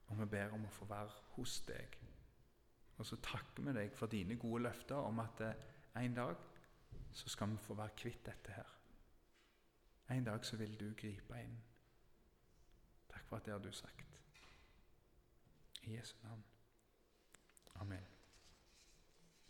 og 0.08 0.20
vi 0.20 0.26
ber 0.26 0.56
om 0.56 0.66
å 0.66 0.72
få 0.72 0.86
være 0.86 1.12
hos 1.36 1.60
deg. 1.68 1.98
Og 2.98 3.06
så 3.06 3.18
takker 3.26 3.66
vi 3.66 3.74
deg 3.76 3.96
for 3.98 4.12
dine 4.12 4.38
gode 4.40 4.64
løfter 4.68 4.96
om 4.96 5.20
at 5.24 5.42
en 6.00 6.16
dag 6.16 6.36
så 7.12 7.30
skal 7.30 7.50
vi 7.50 7.58
få 7.58 7.74
være 7.74 7.98
kvitt 7.98 8.26
dette 8.26 8.52
her. 8.52 8.70
En 10.14 10.24
dag 10.24 10.46
så 10.46 10.58
vil 10.58 10.80
du 10.80 10.94
gripe 10.94 11.42
inn. 11.42 11.58
Takk 13.10 13.28
for 13.28 13.38
at 13.38 13.46
det 13.46 13.54
har 13.54 13.62
du 13.64 13.72
sagt. 13.72 14.20
I 15.84 15.96
Jesu 15.98 16.16
navn. 16.24 16.44
Amen. 17.76 18.13